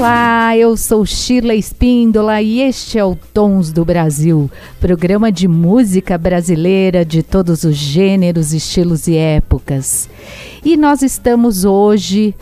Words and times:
Olá, 0.00 0.56
eu 0.56 0.78
sou 0.78 1.04
Sheila 1.04 1.54
Espíndola 1.54 2.40
e 2.40 2.62
este 2.62 2.98
é 2.98 3.04
o 3.04 3.14
Tons 3.14 3.70
do 3.70 3.84
Brasil, 3.84 4.50
programa 4.80 5.30
de 5.30 5.46
música 5.46 6.16
brasileira 6.16 7.04
de 7.04 7.22
todos 7.22 7.64
os 7.64 7.76
gêneros, 7.76 8.54
estilos 8.54 9.06
e 9.06 9.18
épocas. 9.18 10.08
E 10.64 10.74
nós 10.74 11.02
estamos 11.02 11.66
hoje 11.66 12.34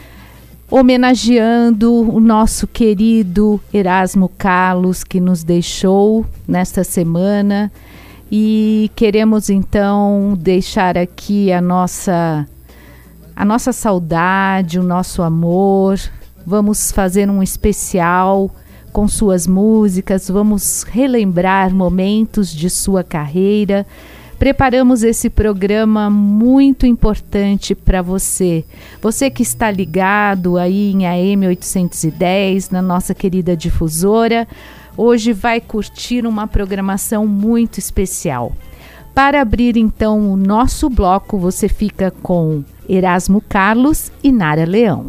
homenageando 0.70 1.92
o 1.92 2.20
nosso 2.20 2.64
querido 2.64 3.60
Erasmo 3.74 4.30
Carlos, 4.38 5.02
que 5.02 5.18
nos 5.18 5.42
deixou 5.42 6.24
nesta 6.46 6.84
semana. 6.84 7.72
E 8.30 8.88
queremos 8.94 9.50
então 9.50 10.38
deixar 10.38 10.96
aqui 10.96 11.52
a 11.52 11.60
nossa 11.60 12.46
a 13.34 13.44
nossa 13.44 13.72
saudade, 13.72 14.78
o 14.78 14.82
nosso 14.84 15.22
amor. 15.22 15.98
Vamos 16.48 16.90
fazer 16.90 17.28
um 17.28 17.42
especial 17.42 18.50
com 18.90 19.06
suas 19.06 19.46
músicas, 19.46 20.30
vamos 20.30 20.82
relembrar 20.82 21.74
momentos 21.74 22.50
de 22.50 22.70
sua 22.70 23.04
carreira 23.04 23.86
preparamos 24.38 25.02
esse 25.02 25.28
programa 25.28 26.08
muito 26.08 26.86
importante 26.86 27.74
para 27.74 28.00
você. 28.00 28.64
Você 29.02 29.28
que 29.28 29.42
está 29.42 29.70
ligado 29.70 30.56
aí 30.56 30.92
em 30.92 31.06
AM 31.06 31.48
810, 31.48 32.70
na 32.70 32.80
nossa 32.80 33.14
querida 33.14 33.56
difusora, 33.56 34.46
hoje 34.96 35.32
vai 35.32 35.60
curtir 35.60 36.24
uma 36.24 36.46
programação 36.46 37.26
muito 37.26 37.78
especial. 37.78 38.52
Para 39.12 39.42
abrir 39.42 39.76
então 39.76 40.32
o 40.32 40.36
nosso 40.36 40.88
bloco, 40.88 41.36
você 41.36 41.68
fica 41.68 42.12
com 42.22 42.62
Erasmo 42.88 43.42
Carlos 43.46 44.12
e 44.22 44.30
Nara 44.30 44.64
Leão. 44.64 45.08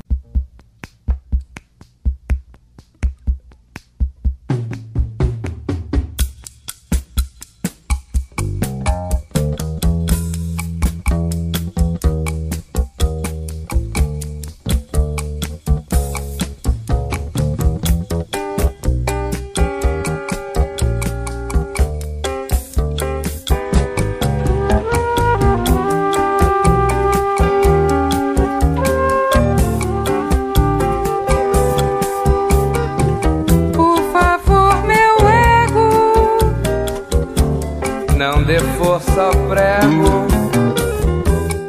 de 38.59 38.77
força 38.77 39.29
prego 39.47 40.27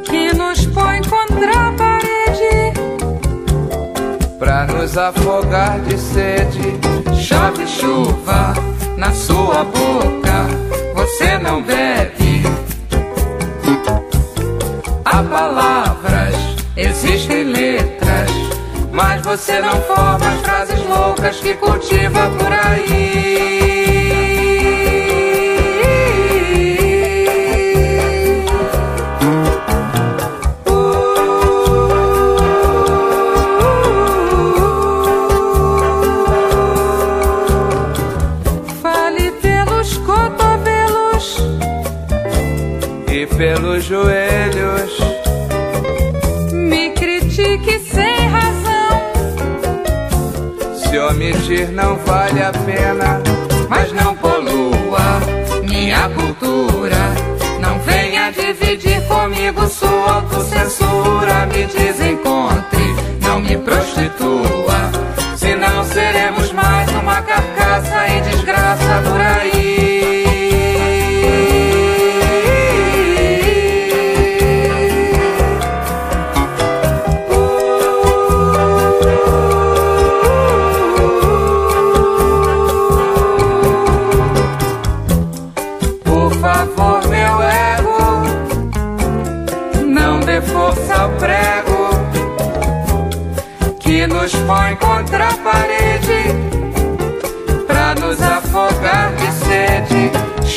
que 0.03 0.33
nos 0.35 0.65
põe 0.67 1.01
contra 1.03 1.69
a 1.69 1.71
parede 1.71 2.73
pra 4.37 4.65
nos 4.65 4.97
afogar 4.97 5.79
de 5.81 5.97
sede. 5.97 6.79
Chove 7.15 7.65
chuva 7.67 8.53
na 8.97 9.11
sua 9.13 9.63
boca, 9.63 10.47
você 10.93 11.37
não 11.37 11.61
bebe. 11.61 12.43
Há 15.05 15.23
palavras, 15.23 16.35
existem 16.75 17.43
letras, 17.43 18.31
mas 18.91 19.21
você 19.21 19.59
não 19.59 19.81
forma 19.83 20.27
as 20.27 20.41
frases 20.41 20.85
loucas 20.87 21.39
que 21.39 21.53
cultiva 21.53 22.29
por 22.37 22.51
aí. 22.51 23.70
pelos 43.41 43.85
joelhos. 43.85 44.91
Me 46.53 46.91
critique 46.91 47.79
sem 47.79 48.27
razão. 48.27 48.91
Se 50.75 50.99
omitir 50.99 51.71
não 51.71 51.95
vale 52.05 52.43
a 52.43 52.51
pena, 52.51 53.19
mas 53.67 53.91
não 53.93 54.15
polua 54.15 55.01
minha 55.67 56.07
cultura. 56.09 57.01
Não 57.59 57.79
venha 57.79 58.31
dividir 58.31 59.01
comigo 59.07 59.67
sua 59.67 60.17
autocensura. 60.17 61.47
Me 61.47 61.65
desencontre, 61.65 62.95
não 63.21 63.39
me 63.39 63.57
prostitua. 63.57 64.91
Senão 65.35 65.83
seremos 65.85 66.51
mais 66.51 66.87
uma 66.91 67.19
carcaça 67.23 68.07
e 68.07 68.21
desgraça 68.21 69.01
dura. 69.01 69.30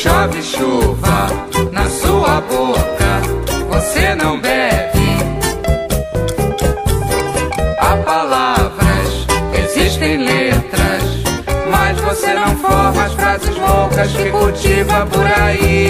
chove 0.05 0.41
chuva 0.43 1.27
na 1.71 1.89
sua 1.89 2.39
boca, 2.41 3.11
você 3.69 4.13
não 4.13 4.39
bebe. 4.39 5.09
Há 7.79 7.97
palavras, 8.05 9.25
existem 9.63 10.17
letras, 10.17 11.03
mas 11.71 11.99
você 12.01 12.33
não 12.35 12.55
forma 12.57 13.03
as 13.03 13.13
frases 13.13 13.55
loucas 13.57 14.11
que 14.11 14.29
cultiva 14.29 15.07
por 15.07 15.25
aí. 15.25 15.84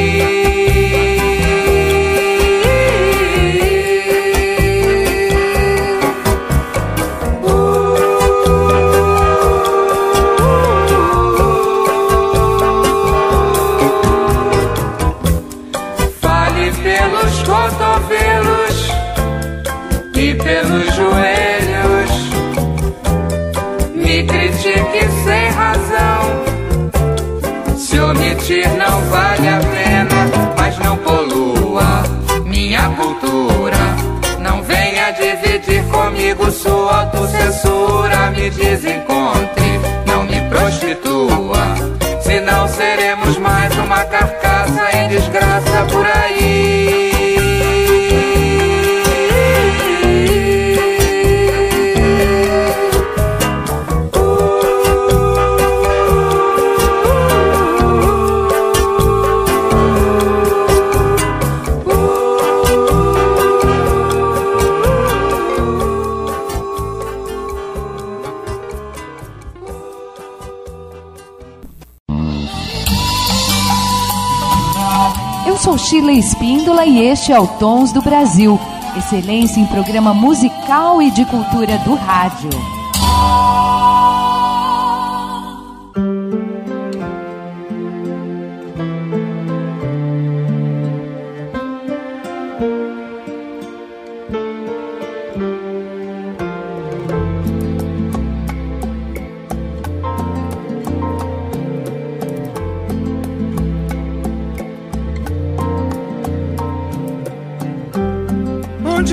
Espíndola 77.25 77.31
e 77.31 77.31
este 77.31 77.33
é 77.33 77.39
o 77.39 77.47
Tons 77.47 77.91
do 77.91 78.01
Brasil. 78.01 78.59
Excelência 78.95 79.59
em 79.59 79.65
programa 79.65 80.13
musical 80.13 81.01
e 81.01 81.09
de 81.09 81.25
cultura 81.25 81.77
do 81.79 81.95
rádio. 81.95 82.49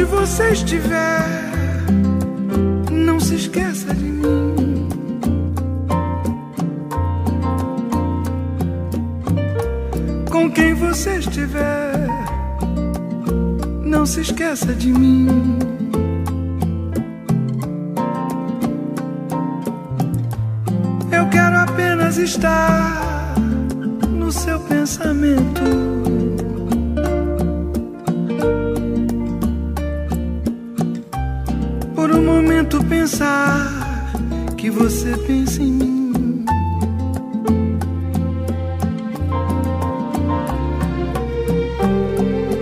Você 0.04 0.50
estiver, 0.50 1.24
não 2.90 3.20
se 3.20 3.34
esqueça 3.34 3.94
de 3.94 4.04
mim. 4.04 4.88
Com 10.30 10.50
quem 10.50 10.74
você 10.74 11.18
estiver, 11.18 12.08
não 13.84 14.06
se 14.06 14.20
esqueça 14.20 14.72
de 14.74 14.92
mim. 14.92 15.58
Eu 21.10 21.28
quero 21.28 21.58
apenas 21.58 22.16
estar 22.16 23.34
no 24.08 24.32
seu 24.32 24.58
pensamento. 24.60 25.81
Você 34.82 35.16
pensa 35.16 35.62
em 35.62 35.70
mim. 35.70 36.44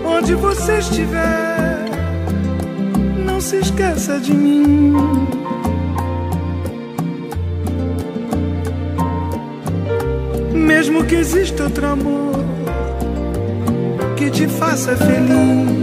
Onde 0.05 0.35
você 0.35 0.79
estiver, 0.81 1.87
não 3.25 3.41
se 3.41 3.57
esqueça 3.57 4.21
de 4.21 4.35
mim. 4.35 4.93
Mesmo 10.53 11.05
que 11.07 11.15
exista 11.15 11.65
outro 11.65 11.87
amor 11.87 12.35
que 14.19 14.31
te 14.31 14.47
faça 14.47 14.95
feliz. 14.95 15.80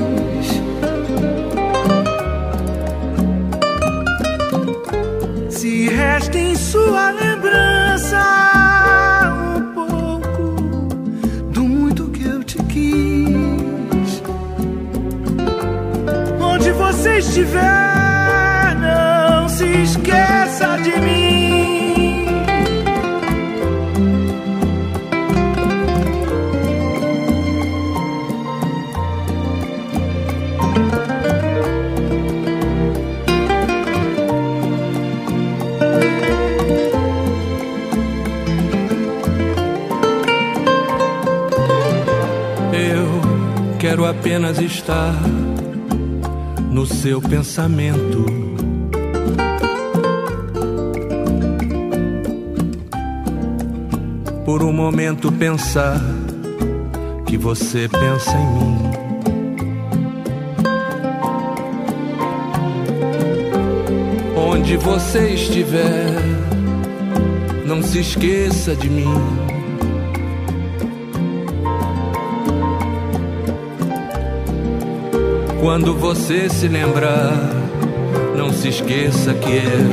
Quero 43.89 44.05
apenas 44.05 44.59
estar 44.59 45.13
no 46.69 46.85
seu 46.85 47.21
pensamento. 47.21 48.25
Por 54.43 54.61
um 54.61 54.73
momento 54.73 55.31
pensar 55.31 56.01
que 57.25 57.37
você 57.37 57.87
pensa 57.87 58.35
em 58.35 58.53
mim. 58.57 58.91
Onde 64.35 64.75
você 64.75 65.29
estiver, 65.29 66.11
não 67.65 67.81
se 67.81 67.99
esqueça 67.99 68.75
de 68.75 68.89
mim. 68.89 69.46
Quando 75.67 75.93
você 75.93 76.47
se 76.49 76.69
lembrar, 76.69 77.33
não 78.37 78.53
se 78.53 78.69
esqueça 78.69 79.33
que 79.33 79.51
eu. 79.51 79.91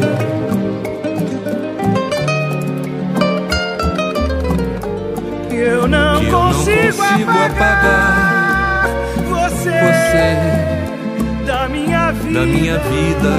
Eu 5.51 5.89
não, 5.89 6.21
que 6.21 6.27
eu 6.29 6.39
consigo, 6.39 6.77
não 6.79 7.09
consigo 7.09 7.29
apagar, 7.29 8.87
apagar 8.87 8.87
você, 9.29 9.73
você, 9.73 11.45
da 11.45 11.69
minha 11.69 12.13
vida. 12.13 12.39
Da 12.39 12.47
minha 12.47 12.79
vida. 12.79 13.33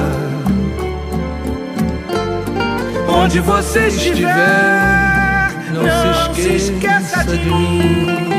Onde 3.07 3.39
você 3.39 3.87
estiver, 3.87 5.53
não, 5.73 5.83
não 5.83 6.33
se, 6.33 6.41
esqueça 6.41 6.49
se 6.49 6.73
esqueça 6.73 7.23
de 7.23 7.37
mim. 7.45 8.34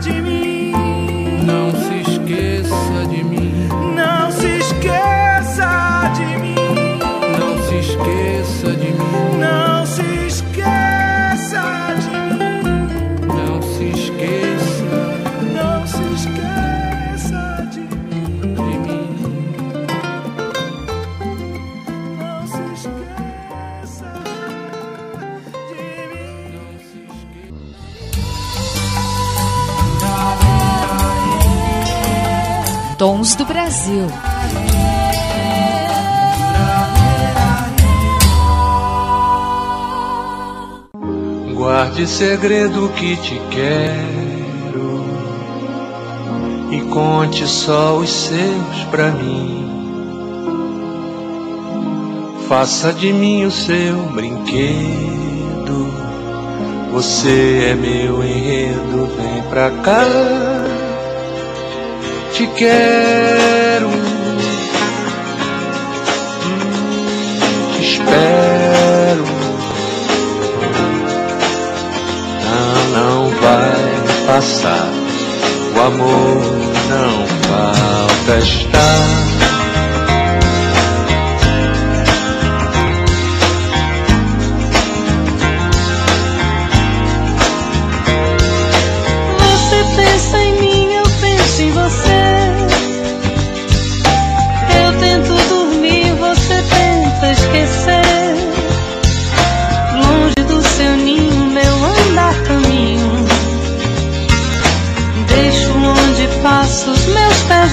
De 0.00 0.20
mim. 0.22 0.72
Não 1.44 1.70
se 1.72 2.10
esqueça 2.10 3.06
de 3.08 3.24
mim. 3.24 3.68
Não 3.94 4.30
se 4.30 4.46
esqueça 4.58 6.12
de 6.16 6.38
mim. 6.40 6.54
Não 7.38 7.58
se 7.66 7.74
esqueça 7.76 8.72
de 8.76 8.92
mim. 8.92 9.38
Não 9.38 9.67
Do 33.36 33.44
Brasil. 33.44 34.06
Guarde 41.54 42.06
segredo 42.06 42.88
que 42.96 43.16
te 43.16 43.40
quero 43.50 45.04
e 46.72 46.80
conte 46.90 47.46
só 47.46 47.96
os 47.98 48.08
seus 48.08 48.84
pra 48.90 49.10
mim. 49.10 49.68
Faça 52.48 52.92
de 52.94 53.12
mim 53.12 53.44
o 53.44 53.50
seu 53.50 53.94
brinquedo. 54.14 55.92
Você 56.92 57.72
é 57.72 57.74
meu 57.74 58.24
enredo, 58.24 59.06
vem 59.16 59.42
pra 59.50 59.70
cá 59.70 60.67
te 62.38 62.46
quero, 62.46 63.90
te 67.72 67.82
espero. 67.82 69.24
Não, 72.44 72.90
não 72.96 73.30
vai 73.40 74.26
passar, 74.28 74.88
o 75.74 75.80
amor 75.80 76.40
não 76.88 77.26
falta 77.48 78.38
estar. 78.38 79.27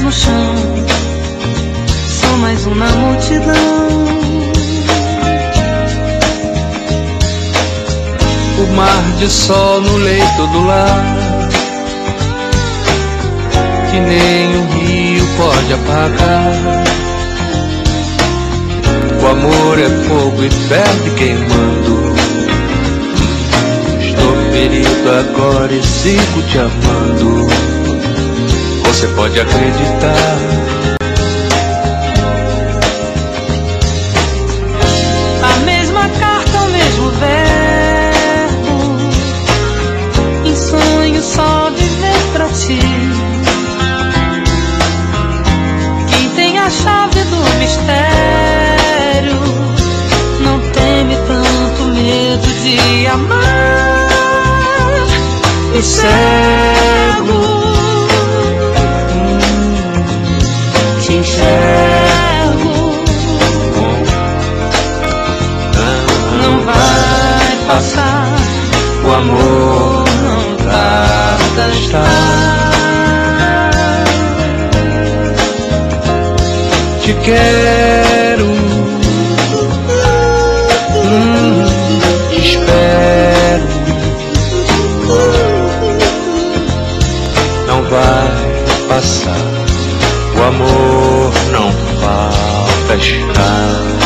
No 0.06 0.12
chão. 0.12 0.56
Sou 2.08 2.38
mais 2.38 2.68
um 2.68 2.76
na 2.76 2.88
multidão. 2.88 3.56
O 8.60 8.76
mar 8.76 9.04
de 9.18 9.28
sol 9.28 9.82
no 9.82 9.98
leito 9.98 10.48
do 10.48 10.64
lar, 10.66 11.18
que 13.90 14.00
nem 14.00 14.56
o 14.56 14.68
rio 14.76 15.26
pode 15.38 15.74
apagar. 15.74 16.84
O 19.24 19.28
amor 19.28 19.80
é 19.80 19.90
fogo 20.08 20.44
e 20.44 20.52
ferve 20.52 21.10
queimando. 21.18 22.14
Estou 24.02 24.36
ferido 24.52 25.12
agora 25.20 25.74
e 25.74 25.84
sigo 25.84 26.44
te 26.44 26.60
amando. 26.60 27.75
Você 28.96 29.08
pode 29.10 29.38
acreditar. 29.38 30.38
A 35.44 35.60
mesma 35.66 36.08
carta, 36.18 36.62
o 36.62 36.70
mesmo 36.70 37.12
verbo. 37.12 37.50
Em 40.46 40.56
sonho 40.56 41.22
só 41.22 41.70
viver 41.72 42.22
pra 42.32 42.48
ti. 42.48 42.80
Quem 46.08 46.30
tem 46.30 46.58
a 46.58 46.70
chave 46.70 47.22
do 47.25 47.36
mistério 47.60 49.42
não 50.40 50.58
teme 50.72 51.18
tanto 51.28 51.84
medo 51.84 52.48
de 52.64 53.08
amar. 53.08 54.08
E 55.78 55.84
passar, 67.75 68.27
O 69.03 69.12
amor 69.12 70.05
não 70.24 70.55
tarda 70.65 71.67
estar. 71.74 72.72
te 77.01 77.13
quero. 77.25 78.46
Hum, 81.03 81.65
espero. 82.32 83.67
Não 87.67 87.84
vai 87.84 88.88
passar. 88.88 89.46
O 90.38 90.44
amor 90.44 91.34
não 91.51 91.72
falta 92.01 92.96
estar. 92.96 94.05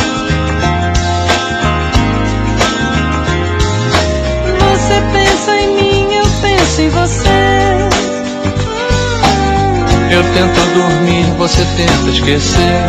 Eu 10.39 10.47
tento 10.47 10.73
dormir, 10.73 11.25
você 11.37 11.65
tenta 11.75 12.09
esquecer. 12.09 12.85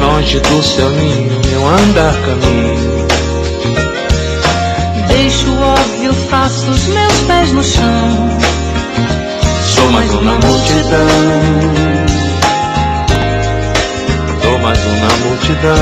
Longe 0.00 0.40
do 0.40 0.62
seu 0.62 0.88
ninho, 0.88 1.38
meu 1.50 1.68
andar 1.68 2.14
caminho. 2.14 3.06
Deixo 5.08 5.50
o 5.50 5.60
óbvio, 5.60 6.14
faço 6.30 6.70
os 6.70 6.86
meus 6.86 7.12
pés 7.26 7.52
no 7.52 7.62
chão. 7.62 8.38
Sou 9.74 9.90
mais 9.90 10.10
um 10.14 10.22
na 10.22 10.32
multidão. 10.32 11.08
Sou 14.40 14.58
mais 14.60 14.78
um 14.78 14.96
na 14.98 15.16
multidão. 15.26 15.76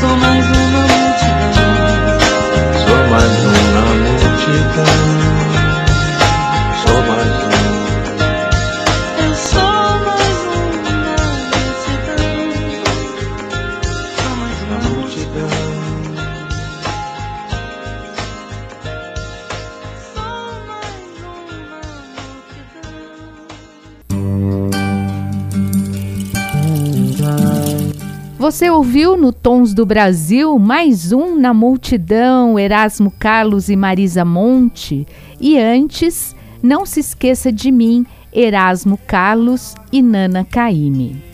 Sou 0.00 0.16
mais 0.16 0.49
Você 28.60 28.68
ouviu 28.68 29.16
no 29.16 29.32
Tons 29.32 29.72
do 29.72 29.86
Brasil 29.86 30.58
mais 30.58 31.12
um 31.12 31.34
na 31.34 31.54
multidão, 31.54 32.58
Erasmo 32.58 33.10
Carlos 33.10 33.70
e 33.70 33.74
Marisa 33.74 34.22
Monte. 34.22 35.06
E 35.40 35.58
antes, 35.58 36.36
não 36.62 36.84
se 36.84 37.00
esqueça 37.00 37.50
de 37.50 37.72
mim, 37.72 38.04
Erasmo 38.30 38.98
Carlos 39.06 39.74
e 39.90 40.02
Nana 40.02 40.44
Caymmi. 40.44 41.24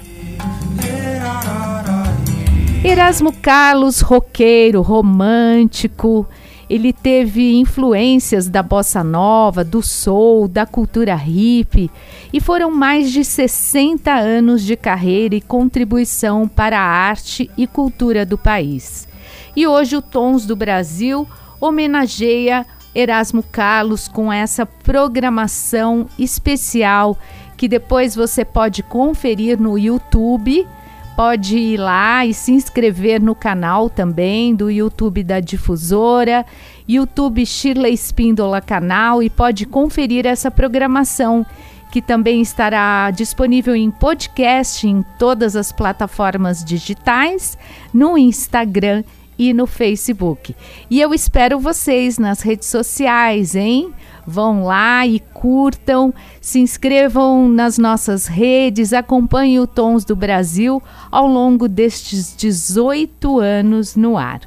Erasmo 2.85 3.33
Carlos, 3.33 4.01
roqueiro, 4.03 4.81
romântico, 4.81 6.29
ele 6.69 6.93
teve 6.93 7.55
influências 7.55 8.49
da 8.49 8.63
bossa 8.63 9.05
nova, 9.05 9.63
do 9.63 9.83
soul, 9.83 10.49
da 10.49 10.67
cultura 10.67 11.15
hippie 11.15 11.91
e 12.33 12.41
foram 12.41 12.71
mais 12.71 13.13
de 13.13 13.25
60 13.25 14.13
anos 14.13 14.63
de 14.63 14.77
carreira 14.77 15.35
e 15.35 15.41
contribuição 15.41 16.49
para 16.49 16.79
a 16.79 16.85
arte 16.85 17.51
e 17.57 17.67
cultura 17.67 18.27
do 18.27 18.37
país. 18.37 19.07
E 19.55 19.67
hoje 19.67 19.97
o 19.97 20.03
Tons 20.03 20.45
do 20.45 20.57
Brasil 20.57 21.27
homenageia 21.61 22.67
Erasmo 22.95 23.43
Carlos 23.43 24.09
com 24.09 24.33
essa 24.33 24.67
programação 24.67 26.07
especial 26.19 27.17
que 27.57 27.69
depois 27.69 28.15
você 28.15 28.45
pode 28.45 28.83
conferir 28.83 29.59
no 29.59 29.79
YouTube 29.79 30.67
pode 31.17 31.57
ir 31.57 31.79
lá 31.79 32.27
e 32.27 32.35
se 32.35 32.53
inscrever 32.53 33.23
no 33.23 33.35
canal 33.35 33.89
também 33.89 34.55
do 34.55 34.71
YouTube 34.71 35.25
da 35.25 35.41
Difusora, 35.41 36.45
YouTube 36.87 37.45
Shirley 37.47 37.95
Espíndola 37.95 38.61
Canal 38.61 39.23
e 39.23 39.31
pode 39.31 39.65
conferir 39.65 40.27
essa 40.27 40.51
programação 40.51 41.45
que 41.91 42.03
também 42.03 42.43
estará 42.43 43.11
disponível 43.11 43.75
em 43.75 43.91
podcast 43.91 44.87
em 44.87 45.03
todas 45.19 45.57
as 45.57 45.73
plataformas 45.73 46.63
digitais, 46.63 47.57
no 47.95 48.19
Instagram 48.19 49.03
e 49.39 49.55
no 49.55 49.67
Facebook. 49.67 50.55
E 50.91 51.01
eu 51.01 51.15
espero 51.15 51.59
vocês 51.59 52.19
nas 52.19 52.43
redes 52.43 52.69
sociais, 52.69 53.55
hein? 53.55 53.95
Vão 54.27 54.65
lá 54.65 55.07
e 55.07 55.21
curtam, 55.21 56.13
se 56.41 56.59
inscrevam 56.59 57.49
nas 57.49 57.79
nossas 57.79 58.27
redes, 58.27 58.93
acompanhem 58.93 59.61
o 59.61 59.67
Tons 59.67 60.05
do 60.05 60.17
Brasil 60.17 60.83
ao 61.11 61.27
longo 61.27 61.69
destes 61.69 62.35
18 62.37 63.39
anos 63.39 63.95
no 63.95 64.17
ar. 64.17 64.41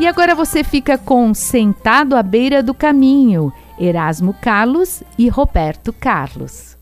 E 0.00 0.06
agora 0.06 0.34
você 0.34 0.62
fica 0.62 0.98
com 0.98 1.32
Sentado 1.32 2.16
à 2.16 2.22
Beira 2.22 2.62
do 2.62 2.74
Caminho, 2.74 3.52
Erasmo 3.78 4.34
Carlos 4.42 5.02
e 5.16 5.28
Roberto 5.28 5.92
Carlos. 5.92 6.75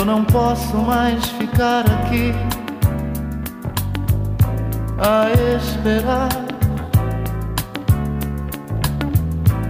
Eu 0.00 0.06
não 0.06 0.24
posso 0.24 0.78
mais 0.78 1.22
ficar 1.26 1.80
aqui 1.80 2.32
a 4.98 5.30
esperar 5.58 6.30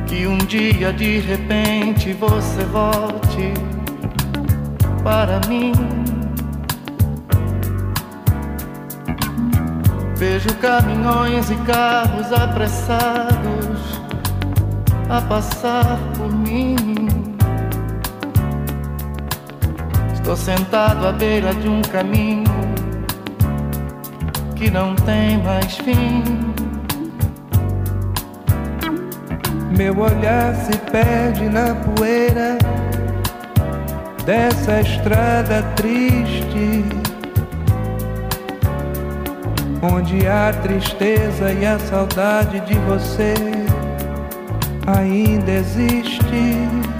que 0.06 0.28
um 0.28 0.38
dia 0.38 0.92
de 0.92 1.18
repente 1.18 2.12
você 2.12 2.64
volte 2.66 3.52
para 5.02 5.40
mim. 5.48 5.72
Vejo 10.14 10.54
caminhões 10.60 11.50
e 11.50 11.56
carros 11.56 12.32
apressados 12.32 14.00
a 15.08 15.20
passar 15.22 15.98
por 16.16 16.32
mim. 16.32 17.09
Estou 20.30 20.44
sentado 20.54 21.08
à 21.08 21.10
beira 21.10 21.52
de 21.52 21.68
um 21.68 21.82
caminho 21.82 22.44
que 24.54 24.70
não 24.70 24.94
tem 24.94 25.42
mais 25.42 25.76
fim. 25.78 26.22
Meu 29.76 29.98
olhar 29.98 30.54
se 30.54 30.78
perde 30.92 31.48
na 31.48 31.74
poeira 31.74 32.56
dessa 34.24 34.80
estrada 34.80 35.64
triste, 35.74 36.84
onde 39.82 40.28
a 40.28 40.52
tristeza 40.62 41.52
e 41.52 41.66
a 41.66 41.76
saudade 41.80 42.60
de 42.60 42.74
você 42.78 43.34
ainda 44.86 45.50
existe. 45.50 46.99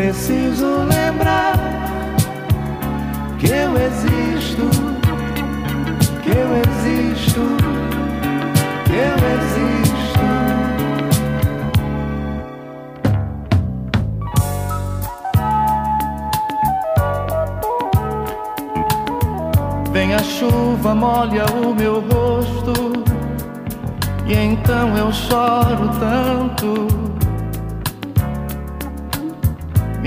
Preciso 0.00 0.64
lembrar 0.88 1.52
que 3.38 3.48
eu 3.48 3.76
existo, 3.76 4.70
que 6.22 6.30
eu 6.30 6.56
existo, 6.56 7.42
que 8.86 8.94
eu 8.96 9.16
existo. 9.36 10.24
Vem 19.92 20.14
a 20.14 20.22
chuva, 20.22 20.94
molha 20.94 21.44
o 21.62 21.74
meu 21.74 22.00
rosto, 22.00 23.04
e 24.26 24.32
então 24.32 24.96
eu 24.96 25.12
choro 25.12 25.90
tanto. 26.00 27.09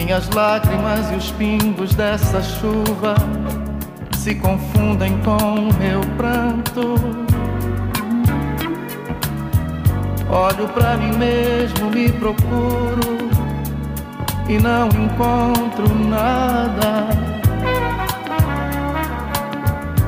Minhas 0.03 0.29
lágrimas 0.31 1.09
e 1.11 1.15
os 1.15 1.31
pingos 1.31 1.95
dessa 1.95 2.41
chuva 2.41 3.15
se 4.17 4.35
confundem 4.35 5.17
com 5.19 5.69
meu 5.79 6.01
pranto. 6.17 6.95
Olho 10.29 10.67
pra 10.73 10.97
mim 10.97 11.17
mesmo, 11.17 11.89
me 11.89 12.11
procuro 12.11 13.29
e 14.49 14.59
não 14.59 14.89
encontro 14.89 15.87
nada. 16.09 17.07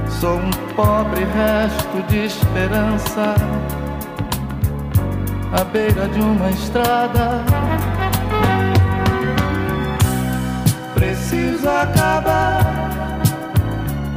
Sou 0.09 0.35
um 0.35 0.51
pobre 0.75 1.23
resto 1.23 2.03
de 2.09 2.25
esperança 2.25 3.33
à 5.57 5.63
beira 5.63 6.05
de 6.09 6.19
uma 6.19 6.49
estrada. 6.49 7.45
Preciso 11.15 11.69
acabar 11.69 13.21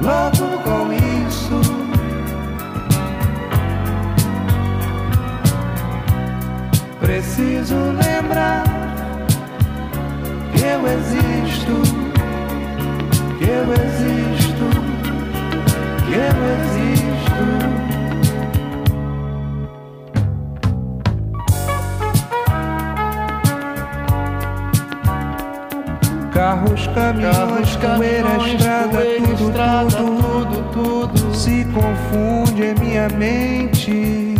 logo 0.03 0.59
com 0.65 0.93
isso. 0.93 1.61
Preciso 7.01 7.77
lembrar 7.93 8.65
que 10.53 10.65
eu 10.65 10.87
existo, 10.89 11.83
que 13.39 13.45
eu 13.45 13.73
existo, 13.73 14.67
que 16.05 16.15
eu 16.15 16.37
existo. 16.53 17.08
Carros, 26.39 26.87
caminhões, 26.95 27.75
poeira, 27.75 28.37
estrada, 28.37 28.99
tudo, 29.01 29.49
estrada, 29.49 29.91
tudo, 29.91 30.71
tudo, 30.73 31.09
tudo. 31.09 31.35
se 31.35 31.67
confunde 31.75 32.63
em 32.65 32.75
minha 32.77 33.09
mente. 33.09 34.37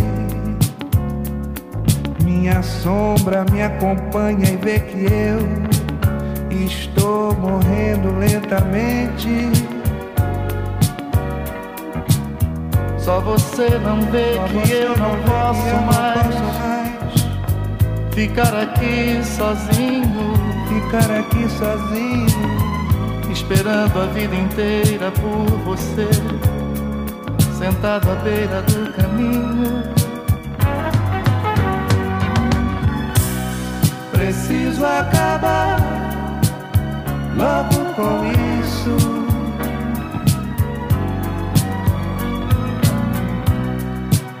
Minha 2.23 2.63
sombra 2.63 3.43
me 3.51 3.61
acompanha 3.61 4.49
e 4.49 4.55
vê 4.55 4.79
que 4.79 5.07
eu 5.11 6.57
estou 6.65 7.35
morrendo 7.35 8.17
lentamente. 8.17 9.51
Só 12.97 13.19
você 13.19 13.77
não 13.79 13.99
vê 14.03 14.35
Só 14.35 14.47
que 14.47 14.71
eu 14.71 14.97
não 14.97 15.21
posso 15.23 15.67
eu 15.67 15.75
não 15.75 15.83
mais 15.83 16.23
posso 16.23 16.43
mais 16.61 16.89
ficar 18.13 18.53
aqui 18.53 18.68
sozinho, 19.39 20.33
ficar 20.67 21.09
aqui 21.11 21.47
sozinho. 21.49 22.69
esperando 23.31 24.01
a 24.01 24.05
vida 24.07 24.35
inteira 24.35 25.11
por 25.11 25.45
você, 25.63 26.09
sentado 27.57 28.11
à 28.11 28.15
beira 28.15 28.61
do 28.63 28.93
caminho. 28.93 29.83
Preciso 34.11 34.85
acabar 34.85 35.79
logo 37.37 37.85
com 37.95 38.25
isso. 38.59 39.19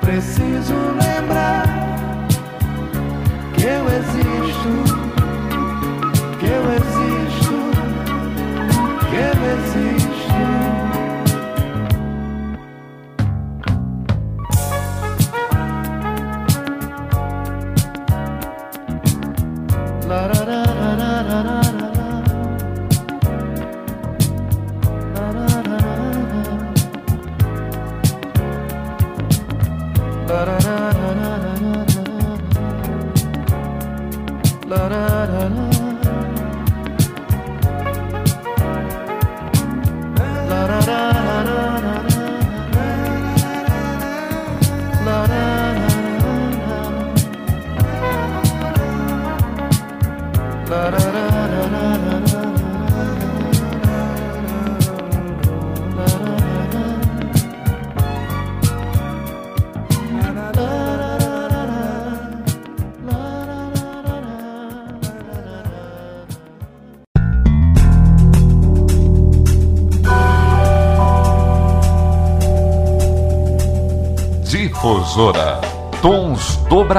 Preciso 0.01 0.73
lembrar 1.01 1.38
passion 4.59 5.08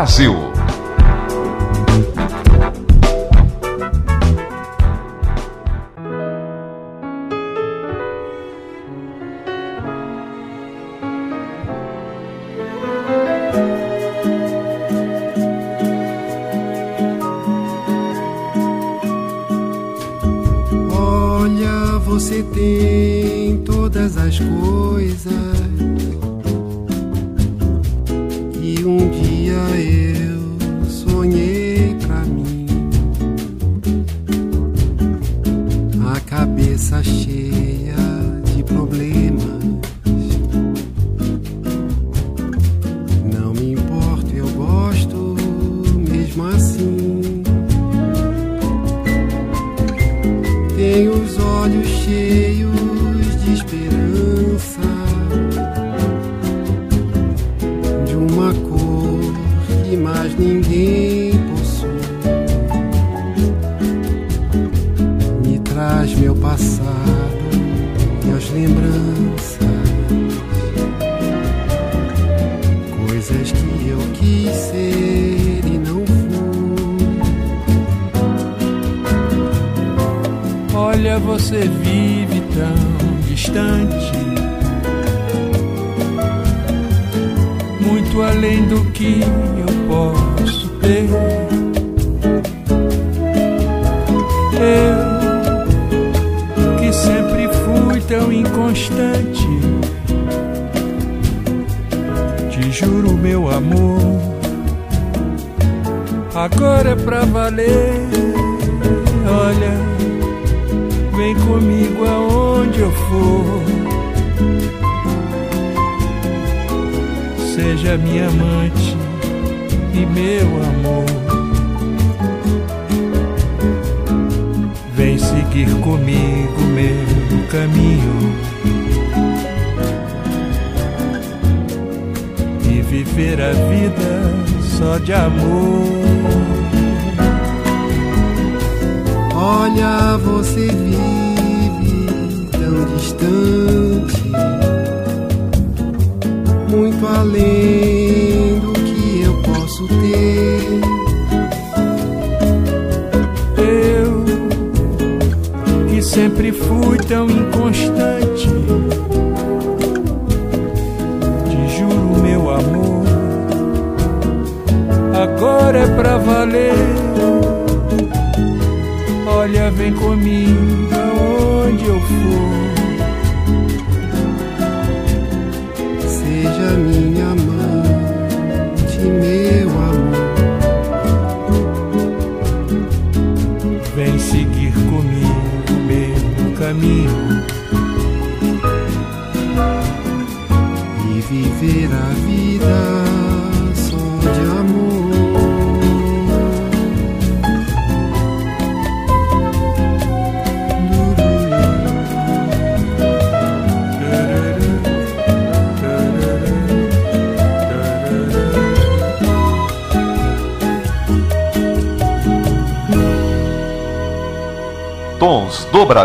Brasil. 0.01 0.50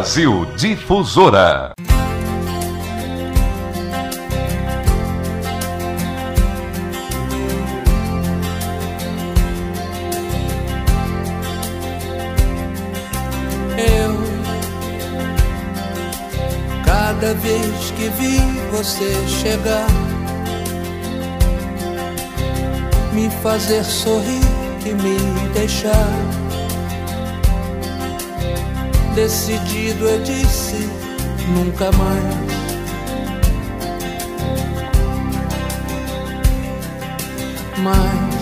Brasil 0.06 0.46
Difusora. 0.56 1.74
Eu, 13.80 14.16
cada 16.86 17.34
vez 17.34 17.92
que 17.98 18.08
vi 18.10 18.40
você 18.70 19.12
chegar, 19.28 19.88
me 23.12 23.28
fazer 23.42 23.84
sorrir 23.84 24.44
e 24.86 24.94
me 24.94 25.50
deixar. 25.56 26.45
Decidido 29.16 30.10
eu 30.10 30.22
disse 30.24 30.90
nunca 31.48 31.90
mais. 31.94 32.26
Mas 37.82 38.36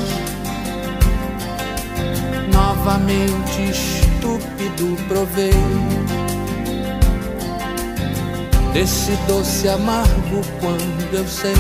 novamente 2.52 3.70
estúpido 3.70 4.98
provei. 5.08 5.54
Desse 8.74 9.12
doce 9.28 9.70
amargo 9.70 10.42
quando 10.60 11.14
eu 11.14 11.28
sei. 11.28 11.54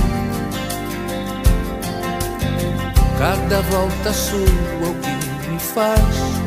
Cada 3.19 3.61
volta 3.61 4.11
sua 4.11 4.39
o 4.39 4.95
que 5.03 5.51
me 5.51 5.59
faz 5.59 6.42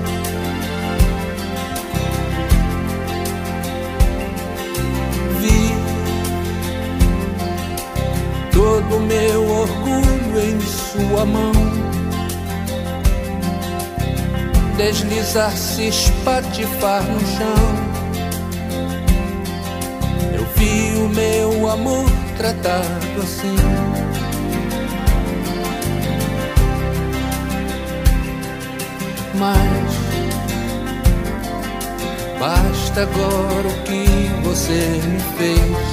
todo 8.67 8.99
meu 8.99 9.49
orgulho 9.49 10.41
em 10.41 10.61
sua 10.61 11.25
mão 11.25 11.53
deslizar, 14.77 15.53
se 15.57 15.87
espatifar 15.87 17.03
no 17.05 17.21
chão. 17.21 17.65
Eu 20.35 20.45
vi 20.57 20.99
o 20.99 21.09
meu 21.09 21.71
amor 21.71 22.11
tratado 22.37 23.23
assim. 23.23 23.57
Mas 29.39 29.93
basta 32.41 33.03
agora 33.03 33.69
o 33.69 33.83
que 33.85 34.05
você 34.43 35.01
me 35.07 35.21
fez. 35.39 35.86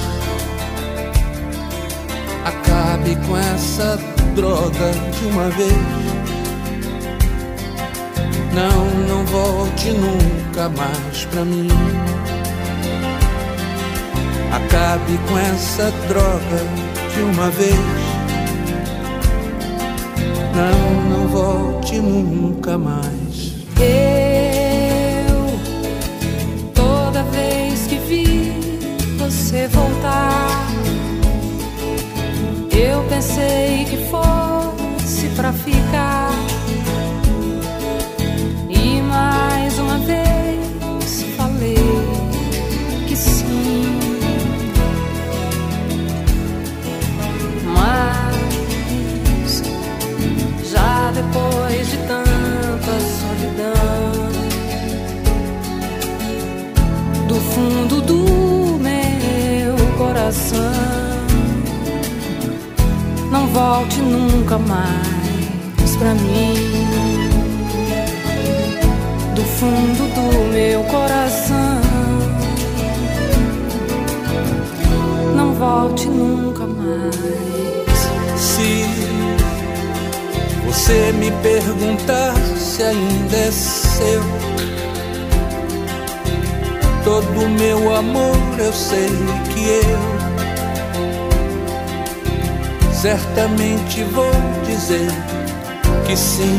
Acabe 3.04 3.16
com 3.26 3.36
essa 3.36 3.98
droga 4.34 4.92
de 5.12 5.26
uma 5.26 5.50
vez. 5.50 5.72
Não, 8.54 8.86
não 9.06 9.26
volte 9.26 9.90
nunca 9.90 10.70
mais 10.70 11.26
pra 11.26 11.44
mim. 11.44 11.68
Acabe 14.50 15.18
com 15.28 15.38
essa 15.38 15.92
droga 16.08 16.62
de 17.14 17.20
uma 17.20 17.50
vez. 17.50 17.76
Não, 20.56 21.18
não 21.18 21.28
volte 21.28 21.96
nunca 21.96 22.78
mais. 22.78 23.52
Eu, 23.78 24.23
eu 32.76 33.02
pensei 33.08 33.84
que 33.84 33.96
fosse 34.08 35.28
pra 35.36 35.52
ficar. 35.52 36.23
Nunca 64.44 64.58
mais 64.58 65.96
pra 65.98 66.14
mim. 66.14 66.54
Do 69.34 69.42
fundo 69.42 70.14
do 70.14 70.52
meu 70.52 70.84
coração, 70.84 71.80
não 75.34 75.54
volte 75.54 76.08
nunca 76.08 76.66
mais. 76.66 77.14
Se 78.36 78.84
você 80.66 81.12
me 81.12 81.30
perguntar 81.42 82.34
se 82.58 82.82
ainda 82.82 83.36
é 83.36 83.50
seu, 83.50 84.20
todo 87.02 87.48
meu 87.48 87.96
amor 87.96 88.36
eu 88.58 88.72
sei 88.72 89.08
que 89.52 89.68
eu 89.68 90.23
certamente 93.04 94.02
vou 94.04 94.32
dizer 94.64 95.10
que 96.06 96.16
sim. 96.16 96.56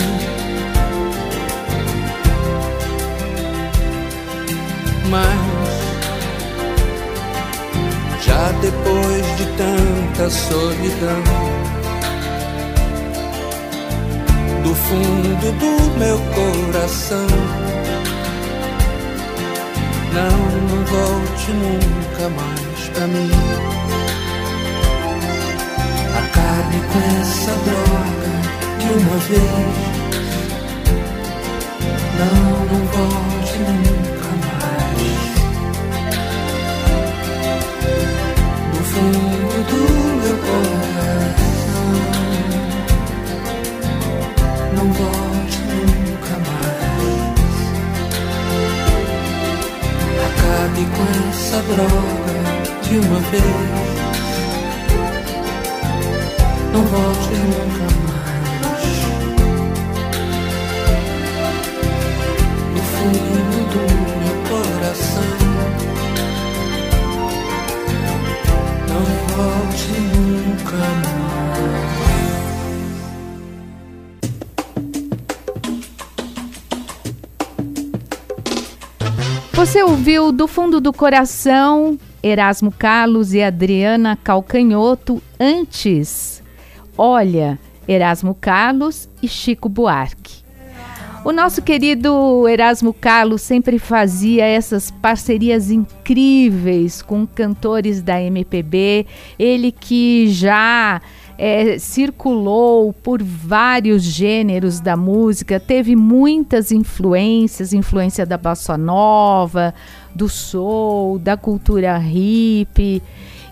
Mas 5.09 5.25
já 8.23 8.51
depois 8.61 9.25
de 9.37 9.45
tanta 9.57 10.29
solidão, 10.29 11.23
do 14.61 14.75
fundo 14.75 15.51
do 15.51 15.97
meu 15.97 16.19
coração, 16.35 17.27
não, 20.13 20.85
volte 20.85 21.51
nunca 21.53 22.29
mais 22.29 22.89
pra 22.89 23.07
mim. 23.07 24.04
Essa 26.95 27.51
droga 27.51 28.31
de 28.79 28.87
uma 28.87 29.17
vez. 29.17 29.75
Não, 32.17 32.65
não 32.71 32.81
volte 32.87 33.57
nunca 33.59 34.29
mais. 34.47 35.25
No 38.73 38.81
fundo 38.85 39.55
do 39.69 39.81
meu 40.23 40.37
coração. 40.47 41.87
Não 44.75 44.87
volte 44.93 45.59
nunca 45.67 46.35
mais. 46.49 47.59
Acabe 50.27 50.83
com 50.95 51.05
essa 51.29 51.59
droga 51.61 52.37
de 52.83 52.93
uma 52.99 53.19
vez 53.19 53.84
não 56.75 56.83
volte 56.83 57.29
nunca 57.29 57.87
mais. 58.05 58.83
No 62.73 62.81
fundo 62.81 63.31
do 63.71 63.83
meu 64.19 64.37
coração, 64.49 65.29
não 68.89 69.03
volte 69.31 69.93
nunca 70.17 70.83
mais. 70.83 71.35
Você 79.53 79.79
ouviu 79.81 80.33
do 80.33 80.45
fundo 80.45 80.81
do 80.81 80.91
coração 80.91 81.97
Erasmo 82.21 82.69
Carlos 82.69 83.33
e 83.33 83.41
Adriana 83.41 84.19
Calcanhoto 84.21 85.23
antes 85.39 86.43
Olha, 86.97 87.59
Erasmo 87.87 88.33
Carlos 88.33 89.09
e 89.21 89.27
Chico 89.27 89.67
Buarque. 89.67 90.45
O 91.25 91.31
nosso 91.31 91.61
querido 91.61 92.47
Erasmo 92.47 92.93
Carlos 92.93 93.41
sempre 93.41 93.79
fazia 93.79 94.45
essas 94.45 94.91
parcerias 94.91 95.71
incríveis 95.71 97.01
com 97.01 97.25
cantores 97.25 97.99
da 97.99 98.21
MPB, 98.21 99.07
ele 99.39 99.71
que 99.71 100.27
já 100.27 101.01
é, 101.35 101.79
circulou 101.79 102.93
por 102.93 103.23
vários 103.23 104.03
gêneros 104.03 104.79
da 104.79 104.95
música, 104.95 105.59
teve 105.59 105.95
muitas 105.95 106.71
influências, 106.71 107.73
influência 107.73 108.23
da 108.23 108.37
bossa 108.37 108.77
nova, 108.77 109.73
do 110.13 110.29
soul, 110.29 111.17
da 111.17 111.35
cultura 111.35 111.99
hip 111.99 113.01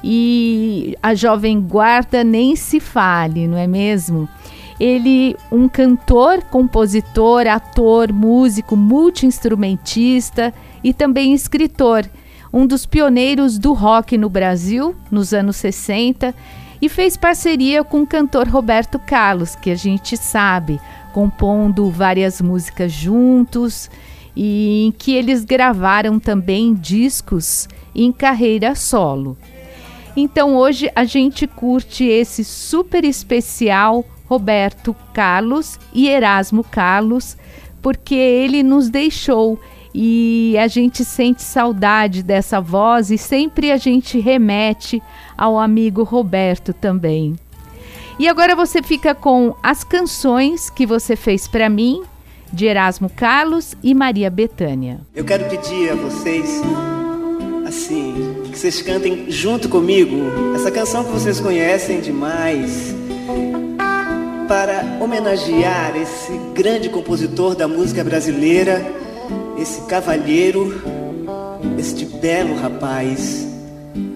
e 0.03 0.97
a 1.01 1.15
jovem 1.15 1.61
guarda 1.61 2.23
nem 2.23 2.55
se 2.55 2.79
fale, 2.79 3.47
não 3.47 3.57
é 3.57 3.65
mesmo? 3.65 4.27
Ele, 4.79 5.35
um 5.51 5.69
cantor, 5.69 6.43
compositor, 6.43 7.47
ator, 7.47 8.11
músico, 8.11 8.75
multiinstrumentista 8.75 10.53
e 10.83 10.93
também 10.93 11.33
escritor, 11.33 12.05
um 12.51 12.67
dos 12.67 12.85
pioneiros 12.85 13.57
do 13.57 13.71
rock 13.71 14.17
no 14.17 14.29
Brasil 14.29 14.95
nos 15.09 15.33
anos 15.33 15.55
60 15.55 16.35
e 16.81 16.89
fez 16.89 17.15
parceria 17.15 17.81
com 17.81 18.01
o 18.01 18.07
cantor 18.07 18.47
Roberto 18.47 18.99
Carlos, 18.99 19.55
que 19.55 19.71
a 19.71 19.75
gente 19.75 20.17
sabe, 20.17 20.81
compondo 21.13 21.89
várias 21.89 22.41
músicas 22.41 22.91
juntos 22.91 23.89
e 24.35 24.87
em 24.87 24.91
que 24.91 25.13
eles 25.13 25.45
gravaram 25.45 26.19
também 26.19 26.73
discos 26.73 27.69
em 27.95 28.11
carreira 28.11 28.75
solo. 28.75 29.37
Então 30.15 30.55
hoje 30.55 30.91
a 30.95 31.03
gente 31.03 31.47
curte 31.47 32.03
esse 32.03 32.43
super 32.43 33.03
especial 33.03 34.05
Roberto 34.25 34.95
Carlos 35.13 35.79
e 35.93 36.07
Erasmo 36.07 36.63
Carlos, 36.63 37.35
porque 37.81 38.15
ele 38.15 38.63
nos 38.63 38.89
deixou 38.89 39.59
e 39.93 40.55
a 40.57 40.67
gente 40.67 41.05
sente 41.05 41.43
saudade 41.43 42.23
dessa 42.23 42.59
voz 42.59 43.11
e 43.11 43.17
sempre 43.17 43.71
a 43.71 43.77
gente 43.77 44.19
remete 44.19 45.01
ao 45.37 45.59
amigo 45.59 46.03
Roberto 46.03 46.73
também. 46.73 47.35
E 48.19 48.27
agora 48.27 48.55
você 48.55 48.81
fica 48.81 49.13
com 49.13 49.55
as 49.61 49.83
canções 49.83 50.69
que 50.69 50.85
você 50.85 51.15
fez 51.15 51.47
para 51.47 51.69
mim, 51.69 52.03
de 52.51 52.65
Erasmo 52.67 53.09
Carlos 53.09 53.75
e 53.81 53.95
Maria 53.95 54.29
Bethânia. 54.29 55.01
Eu 55.15 55.25
quero 55.25 55.49
pedir 55.49 55.91
a 55.91 55.95
vocês 55.95 56.61
assim, 57.65 58.42
que 58.53 58.59
vocês 58.59 58.83
cantem 58.83 59.25
junto 59.29 59.67
comigo. 59.67 60.15
Essa 60.55 60.69
canção 60.69 61.03
que 61.03 61.11
vocês 61.11 61.39
conhecem 61.39 61.99
demais, 61.99 62.93
para 64.47 64.99
homenagear 65.01 65.97
esse 65.97 66.31
grande 66.53 66.87
compositor 66.87 67.55
da 67.55 67.67
música 67.67 68.03
brasileira, 68.03 68.85
esse 69.57 69.81
cavalheiro, 69.87 70.83
este 71.79 72.05
belo 72.05 72.55
rapaz, 72.55 73.47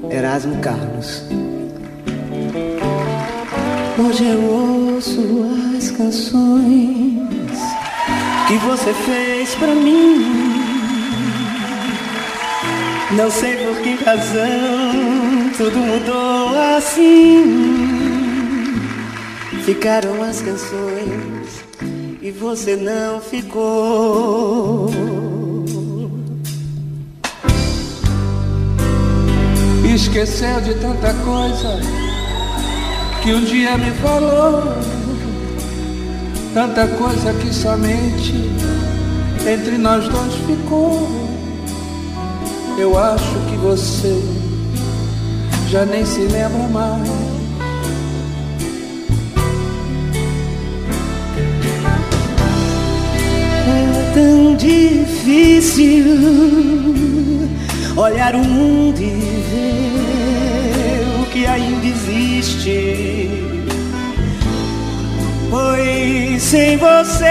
Erasmo 0.09 0.57
Carlos. 0.59 1.23
Hoje 3.97 4.23
eu 4.23 4.43
ouço 4.43 5.19
as 5.75 5.89
canções 5.89 7.57
que 8.47 8.57
você 8.59 8.93
fez 8.93 9.55
para 9.55 9.73
mim 9.73 10.36
não 13.11 13.31
sei 13.31 13.55
por 13.57 13.77
que 13.81 13.95
razão 14.03 15.37
tudo 15.57 15.77
mudou 15.79 16.49
assim. 16.77 17.97
Ficaram 19.63 20.21
as 20.23 20.41
canções 20.41 21.65
e 22.21 22.31
você 22.31 22.75
não 22.75 23.19
ficou. 23.19 24.89
Esqueceu 29.93 30.61
de 30.61 30.75
tanta 30.75 31.13
coisa 31.25 31.79
que 33.23 33.33
um 33.33 33.43
dia 33.43 33.77
me 33.77 33.91
falou. 33.91 34.63
Tanta 36.53 36.87
coisa 36.87 37.33
que 37.33 37.53
somente 37.53 38.33
entre 39.45 39.77
nós 39.77 40.07
dois 40.07 40.33
ficou. 40.45 41.26
Eu 42.77 42.95
acho 42.95 43.39
que 43.49 43.57
você 43.57 44.21
já 45.67 45.83
nem 45.83 46.05
se 46.05 46.19
lembra 46.19 46.67
mais. 46.67 47.09
É 53.67 54.11
tão 54.13 54.55
difícil 54.55 56.05
olhar 57.95 58.35
o 58.35 58.43
mundo 58.45 59.01
e 59.01 59.09
ver 59.49 61.07
o 61.19 61.25
que 61.31 61.47
ainda 61.47 61.87
existe. 61.87 63.27
Pois 65.49 66.43
sem 66.43 66.77
você, 66.77 67.25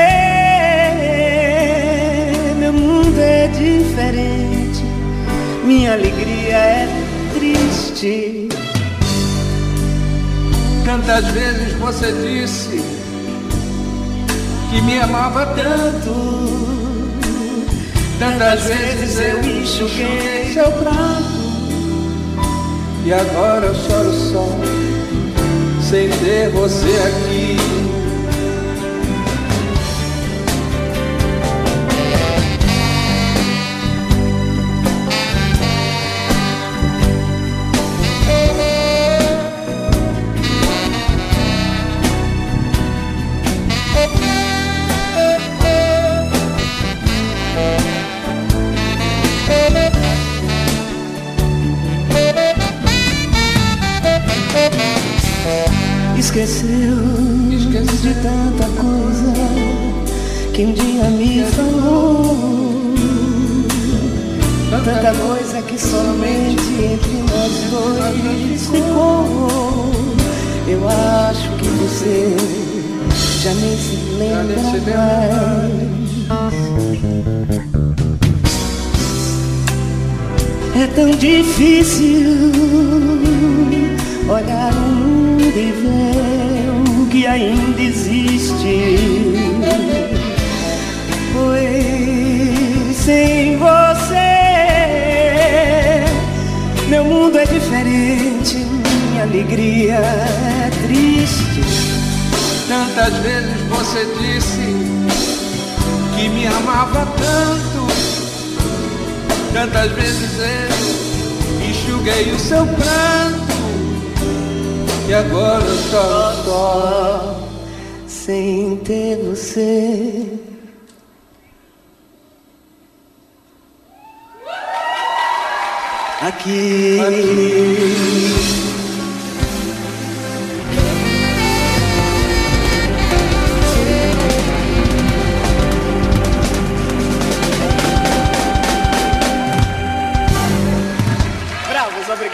meu 2.58 2.72
mundo 2.72 3.20
é 3.20 3.46
diferente 3.46 4.45
minha 5.66 5.94
alegria 5.94 6.56
é 6.56 6.88
triste. 7.34 8.48
Tantas 10.84 11.24
vezes 11.32 11.72
você 11.74 12.12
disse 12.12 12.80
que 14.70 14.80
me 14.82 15.00
amava 15.00 15.44
tanto. 15.46 16.14
Tantas 18.20 18.62
vezes 18.62 19.18
eu 19.18 19.40
enxuguei 19.40 20.52
seu 20.54 20.70
pranto. 20.70 21.36
E 23.04 23.12
agora 23.12 23.66
eu 23.66 23.74
choro 23.74 24.12
só, 24.12 24.48
sem 25.82 26.08
ter 26.08 26.48
você 26.50 26.96
aqui. 27.08 27.45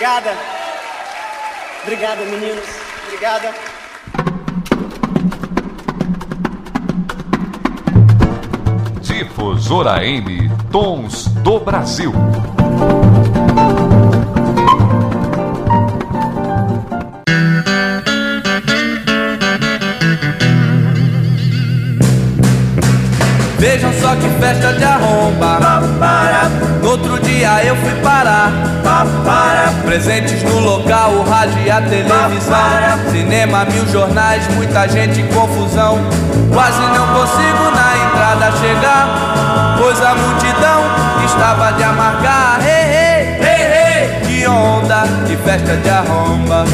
Obrigada. 0.03 0.37
Obrigada, 1.85 2.25
meninos. 2.25 2.65
Obrigada. 3.07 3.55
Difusora 9.01 10.05
M, 10.05 10.51
Tons 10.73 11.29
do 11.29 11.61
Brasil. 11.61 12.13
Vejam 23.73 23.91
só 24.03 24.15
que 24.17 24.29
festa 24.39 24.75
de 24.75 24.85
arromba. 24.85 25.59
No 26.83 26.91
outro 26.91 27.19
dia 27.21 27.65
eu 27.65 27.75
fui 27.77 27.95
parar. 28.03 28.53
Presentes 29.87 30.43
no 30.43 30.59
local, 30.59 31.13
o 31.13 31.23
rádio 31.23 31.59
e 31.65 31.71
a 31.71 31.81
televisão. 31.81 33.11
Cinema, 33.11 33.65
mil 33.65 33.89
jornais, 33.89 34.47
muita 34.55 34.87
gente 34.89 35.23
em 35.23 35.27
confusão. 35.29 35.99
Quase 36.53 36.83
não 36.83 37.07
consigo 37.15 37.71
na 37.75 37.97
entrada 38.11 38.53
chegar. 38.59 39.79
Pois 39.79 39.99
a 40.03 40.17
multidão 40.17 41.25
estava 41.25 41.73
de 41.73 41.83
amargar. 41.83 42.61
Hey, 42.61 42.85
hey, 42.93 43.41
hey, 43.41 43.73
hey. 43.73 44.21
Que 44.27 44.47
onda, 44.47 45.05
que 45.27 45.35
festa 45.35 45.77
de 45.79 45.89
arromba. 45.89 46.67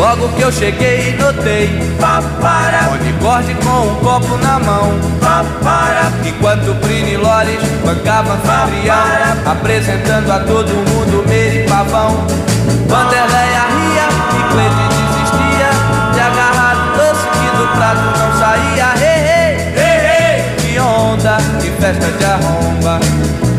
Logo 0.00 0.30
que 0.30 0.40
eu 0.40 0.50
cheguei 0.50 1.14
notei 1.18 1.68
Papara 2.00 2.90
Unicórnio 2.98 3.54
com 3.56 3.86
um 3.86 3.94
copo 3.96 4.34
na 4.38 4.58
mão. 4.58 4.98
Papara 5.20 6.10
Enquanto 6.24 6.72
Brini 6.80 7.18
Lores 7.18 7.60
bancava 7.84 8.32
anfitrião 8.32 8.96
Apresentando 9.44 10.32
a 10.32 10.40
todo 10.40 10.70
mundo 10.88 11.22
Meire 11.28 11.68
Pavão. 11.68 12.16
Vanderleia 12.88 13.62
ria 13.68 14.08
e 14.38 14.52
Cleide 14.52 14.88
desistia 14.88 15.70
De 16.14 16.20
agarrar 16.20 16.76
o 16.76 16.96
doce 16.96 17.26
que 17.28 17.56
do 17.58 17.68
prato 17.76 18.18
não 18.18 18.38
saía. 18.38 18.94
Hey, 18.96 19.20
hey, 19.28 19.52
hey, 19.76 19.98
hey. 20.06 20.56
Que 20.56 20.80
onda, 20.80 21.36
que 21.60 21.70
festa 21.72 22.10
de 22.10 22.24
arromba 22.24 23.49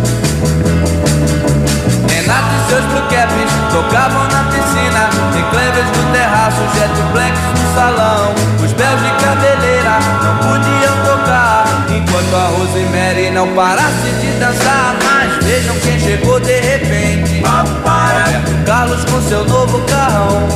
Renato 2.22 2.53
e 2.53 2.69
seus 2.69 2.86
blue 2.86 3.01
caps 3.09 3.51
tocavam 3.72 4.24
na 4.28 4.43
piscina. 4.51 5.09
Tem 5.34 5.43
clevers 5.49 5.88
no 5.97 6.13
terraço, 6.13 6.61
jet 6.76 6.93
blacks 7.13 7.41
no 7.59 7.74
salão. 7.74 8.34
Os 8.63 8.72
belos 8.74 9.01
de 9.01 9.09
cabeleira 9.24 9.97
não 10.22 10.38
podiam 10.38 10.95
tocar. 11.03 11.65
Enquanto 11.89 12.36
a 12.36 12.47
Rosemary 12.57 13.32
não 13.32 13.47
parasse 13.55 14.11
de 14.22 14.32
dançar. 14.39 14.95
Mas 15.03 15.43
vejam 15.43 15.76
quem 15.80 15.99
chegou 15.99 16.39
de 16.39 16.59
repente. 16.59 17.41
Roberto 17.41 18.65
Carlos 18.65 19.03
com 19.05 19.19
seu 19.24 19.43
novo 19.45 19.82
carrão. 19.88 20.47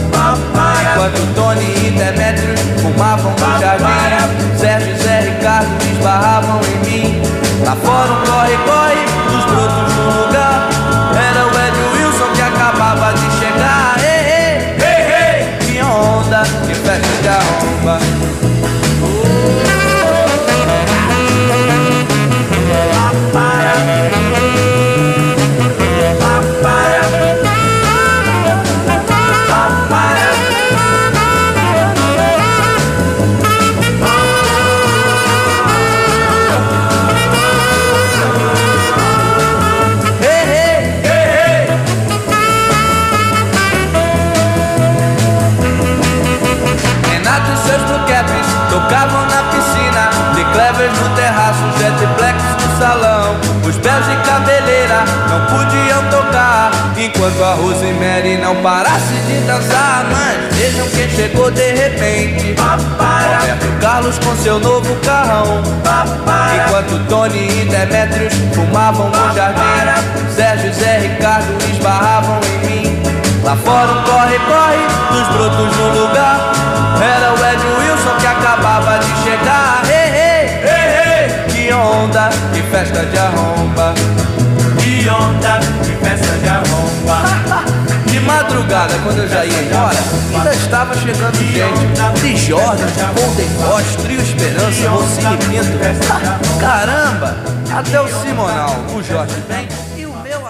Enquanto 0.94 1.34
Tony 1.34 1.88
e 1.88 1.92
Demetrius 1.98 2.60
fumavam 2.80 3.32
no 3.32 3.60
jardim. 3.60 4.58
Sérgio 4.60 4.94
e 4.94 5.04
Zé 5.04 5.20
Ricardo 5.22 5.84
esbarravam 5.92 6.62
em 6.62 6.90
mim. 6.90 7.22
Lá 7.66 7.76
fora 7.76 8.12
um 8.12 8.26
corre-corre 8.26 9.06
dos 9.32 9.46
brotos 9.46 10.25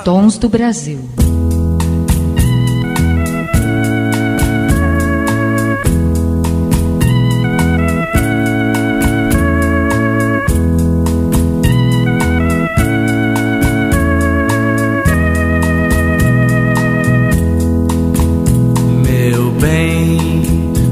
Tons 0.05 0.37
do 0.37 0.47
Brasil. 0.47 0.99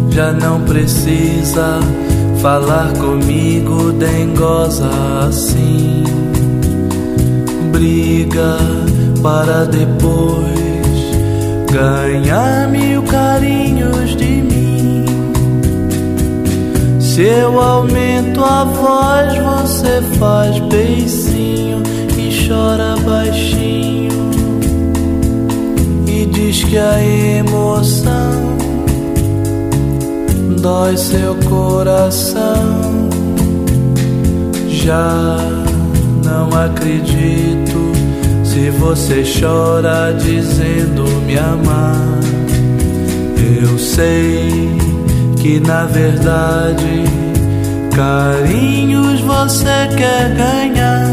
já 0.09 0.31
não 0.31 0.61
precisa 0.61 1.79
falar 2.41 2.93
comigo 2.93 3.91
dengosa 3.93 4.89
assim. 5.27 6.03
Briga 7.71 8.57
para 9.23 9.63
depois 9.63 10.43
ganhar 11.71 12.67
mil 12.67 13.01
carinhos 13.03 14.15
de 14.17 14.41
mim. 14.41 15.05
Se 16.99 17.21
eu 17.21 17.57
aumento 17.57 18.43
a 18.43 18.65
voz, 18.65 19.37
você 19.37 20.01
faz 20.19 20.59
beicinho 20.59 21.81
e 22.17 22.47
chora 22.47 22.97
baixinho. 23.05 24.11
E 26.05 26.25
diz 26.25 26.63
que 26.65 26.77
a 26.77 27.01
emoção 27.01 28.57
dói 30.59 30.97
seu 30.97 31.35
coração. 31.49 33.09
Já 34.67 35.37
não 36.25 36.49
acredito 36.59 37.92
se 38.53 38.69
você 38.69 39.23
chora 39.23 40.13
dizendo 40.13 41.03
me 41.25 41.35
amar. 41.39 42.19
Eu 43.61 43.79
sei 43.79 44.77
que 45.41 45.59
na 45.59 45.85
verdade 45.85 47.03
carinhos 47.95 49.21
você 49.21 49.89
quer 49.97 50.35
ganhar. 50.35 51.07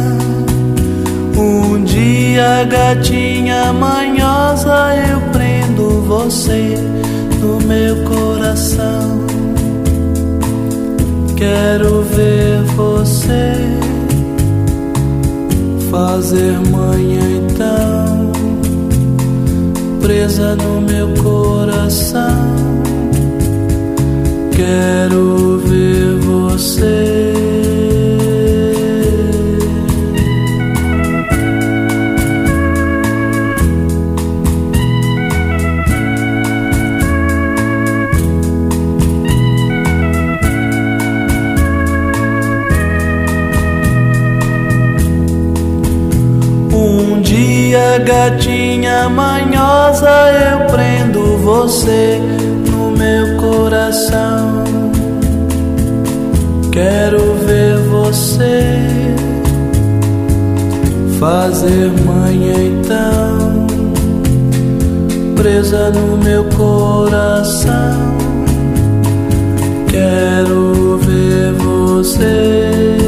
Um 1.34 1.82
dia, 1.82 2.64
gatinha 2.64 3.72
manhosa, 3.72 4.94
eu 5.10 5.20
prendo 5.32 6.02
você 6.02 6.76
no 7.40 7.58
meu 7.62 8.04
coração. 8.04 9.24
Quero 11.38 12.02
ver 12.02 12.62
você 12.76 13.89
fazer 15.90 16.58
manhã 16.70 17.20
então, 17.42 18.32
presa 20.00 20.54
no 20.56 20.80
meu 20.80 21.08
coração. 21.22 22.46
Quero 24.54 25.58
ver 25.58 26.16
você. 26.20 27.49
Gatinha 48.10 49.08
manhosa, 49.08 50.10
eu 50.50 50.66
prendo 50.66 51.36
você 51.38 52.18
no 52.68 52.90
meu 52.90 53.36
coração. 53.36 54.64
Quero 56.72 57.34
ver 57.46 57.76
você 57.88 59.14
fazer 61.20 61.92
manhã 62.04 62.54
então, 62.74 63.66
presa 65.36 65.90
no 65.90 66.16
meu 66.16 66.44
coração. 66.56 67.70
Quero 69.88 70.98
ver 70.98 71.52
você. 71.52 72.99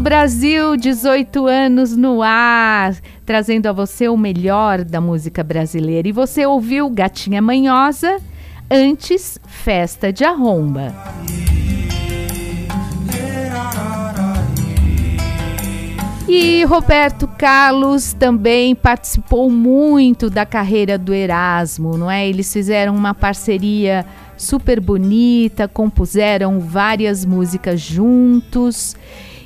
Brasil, 0.00 0.76
18 0.76 1.46
anos 1.46 1.96
no 1.96 2.22
ar, 2.22 2.94
trazendo 3.26 3.66
a 3.66 3.72
você 3.72 4.08
o 4.08 4.16
melhor 4.16 4.84
da 4.84 5.00
música 5.00 5.42
brasileira. 5.42 6.08
E 6.08 6.12
você 6.12 6.46
ouviu 6.46 6.88
Gatinha 6.88 7.42
Manhosa, 7.42 8.18
antes 8.70 9.38
Festa 9.46 10.12
de 10.12 10.24
Arromba. 10.24 10.94
E 16.28 16.62
Roberto 16.64 17.26
Carlos 17.26 18.12
também 18.12 18.74
participou 18.74 19.50
muito 19.50 20.28
da 20.28 20.44
carreira 20.44 20.98
do 20.98 21.14
Erasmo, 21.14 21.96
não 21.96 22.10
é? 22.10 22.28
Eles 22.28 22.52
fizeram 22.52 22.94
uma 22.94 23.14
parceria 23.14 24.04
super 24.36 24.78
bonita, 24.78 25.66
compuseram 25.66 26.60
várias 26.60 27.24
músicas 27.24 27.80
juntos. 27.80 28.94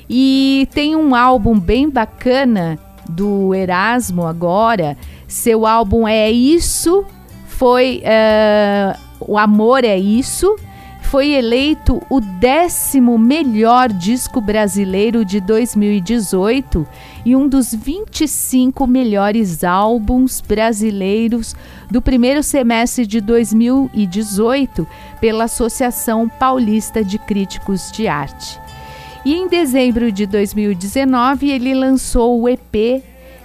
E 0.09 0.67
tem 0.73 0.95
um 0.95 1.15
álbum 1.15 1.59
bem 1.59 1.89
bacana 1.89 2.77
do 3.09 3.53
Erasmo 3.53 4.25
agora. 4.25 4.97
Seu 5.27 5.65
álbum 5.65 6.07
é 6.07 6.29
Isso, 6.31 7.05
foi 7.47 8.03
uh, 8.03 8.99
O 9.19 9.37
Amor 9.37 9.83
é 9.83 9.97
Isso. 9.97 10.55
Foi 11.03 11.29
eleito 11.29 12.01
o 12.09 12.19
décimo 12.19 13.19
melhor 13.19 13.87
disco 13.89 14.41
brasileiro 14.41 15.23
de 15.23 15.39
2018 15.39 16.87
e 17.23 17.35
um 17.35 17.47
dos 17.47 17.71
25 17.71 18.87
melhores 18.87 19.63
álbuns 19.63 20.41
brasileiros 20.41 21.55
do 21.91 22.01
primeiro 22.01 22.41
semestre 22.41 23.05
de 23.05 23.21
2018 23.21 24.87
pela 25.21 25.43
Associação 25.43 26.27
Paulista 26.27 27.03
de 27.03 27.19
Críticos 27.19 27.91
de 27.91 28.07
Arte. 28.07 28.62
E 29.25 29.33
em 29.33 29.47
dezembro 29.47 30.11
de 30.11 30.25
2019 30.25 31.49
ele 31.49 31.73
lançou 31.73 32.41
o 32.41 32.49
EP 32.49 33.01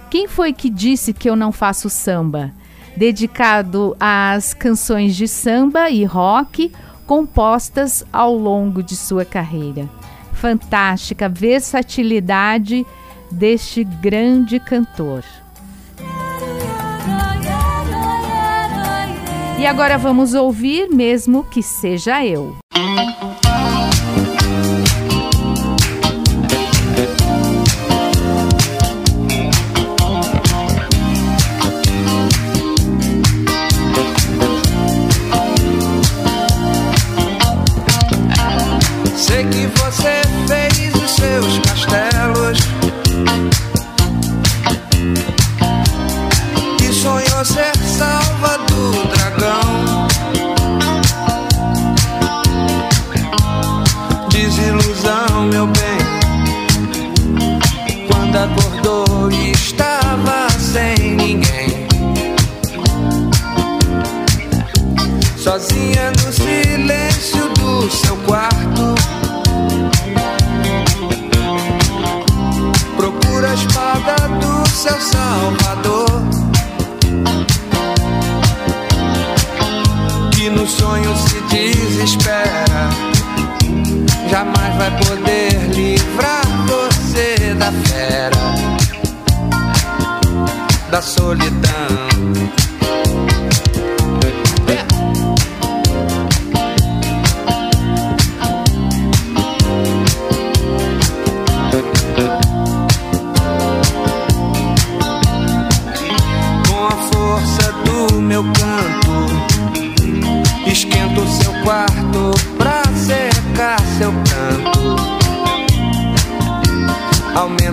Quem 0.09 0.27
foi 0.27 0.51
que 0.51 0.69
disse 0.69 1.13
que 1.13 1.29
eu 1.29 1.35
não 1.35 1.51
faço 1.51 1.89
samba? 1.89 2.51
Dedicado 2.97 3.95
às 3.99 4.53
canções 4.53 5.15
de 5.15 5.27
samba 5.27 5.89
e 5.89 6.03
rock 6.03 6.71
compostas 7.07 8.05
ao 8.11 8.35
longo 8.35 8.83
de 8.83 8.95
sua 8.95 9.23
carreira. 9.23 9.89
Fantástica 10.33 11.29
versatilidade 11.29 12.85
deste 13.31 13.83
grande 13.83 14.59
cantor. 14.59 15.23
E 19.57 19.65
agora 19.65 19.97
vamos 19.97 20.33
ouvir 20.33 20.89
mesmo 20.89 21.43
que 21.43 21.61
seja 21.61 22.25
eu. 22.25 22.55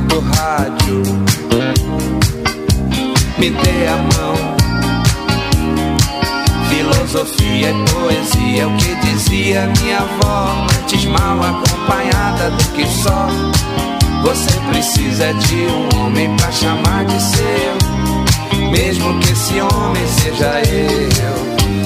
do 0.09 0.21
rádio. 0.21 1.03
Me 3.39 3.51
dê 3.51 3.87
a 3.87 3.97
mão. 3.97 4.57
Filosofia 6.69 7.71
e 7.71 7.91
poesia, 7.91 8.63
é 8.63 8.67
o 8.67 8.77
que 8.77 8.95
dizia 9.07 9.71
minha 9.81 9.99
avó. 9.99 10.67
Antes 10.83 11.05
mal 11.07 11.41
acompanhada 11.43 12.51
do 12.51 12.65
que 12.73 12.87
só. 12.87 13.29
Você 14.23 14.59
precisa 14.71 15.33
de 15.35 15.67
um 15.67 16.01
homem 16.01 16.35
pra 16.37 16.51
chamar 16.51 17.05
de 17.05 17.21
seu. 17.21 18.71
Mesmo 18.71 19.19
que 19.21 19.33
esse 19.33 19.61
homem 19.61 20.07
seja 20.07 20.63
eu. 20.71 21.86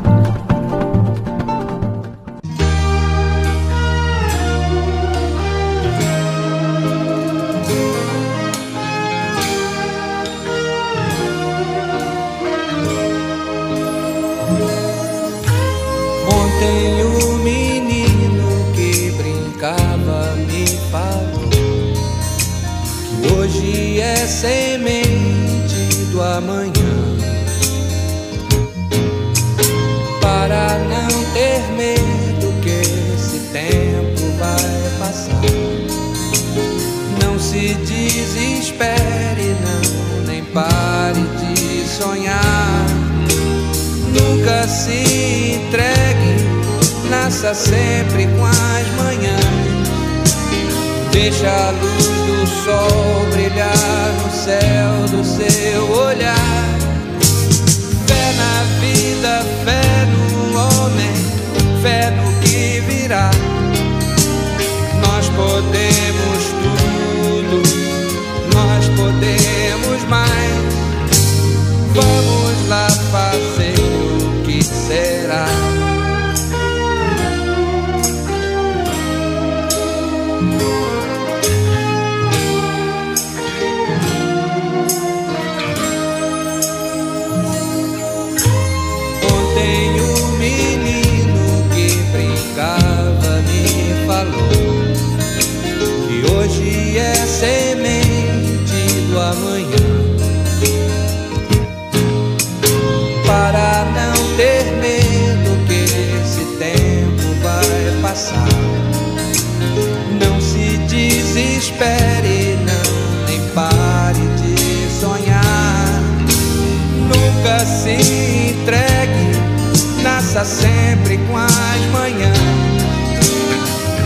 sempre 120.45 121.17
com 121.17 121.37
as 121.37 121.85
manhãs. 121.91 122.37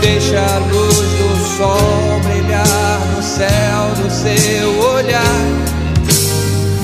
Deixa 0.00 0.38
a 0.38 0.58
luz 0.58 0.96
do 0.96 1.56
sol 1.56 2.20
brilhar 2.22 3.00
no 3.14 3.22
céu 3.22 3.94
do 3.96 4.10
seu 4.10 4.78
olhar. 4.92 5.22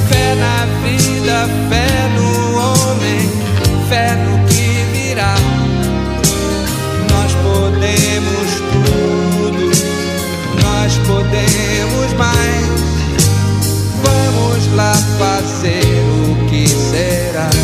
Fé 0.09 0.35
na 0.37 0.67
vida, 0.83 1.49
fé 1.69 2.09
no 2.17 2.57
homem, 2.57 3.31
fé 3.89 4.15
no 4.15 4.47
que 4.47 4.85
virá. 4.93 5.35
Nós 7.11 7.33
podemos 7.43 8.49
tudo, 8.73 9.65
nós 10.63 10.99
podemos 11.07 12.13
mais. 12.17 12.83
Vamos 14.03 14.77
lá 14.77 14.95
fazer 15.19 16.03
o 16.31 16.49
que 16.49 16.67
será. 16.69 17.62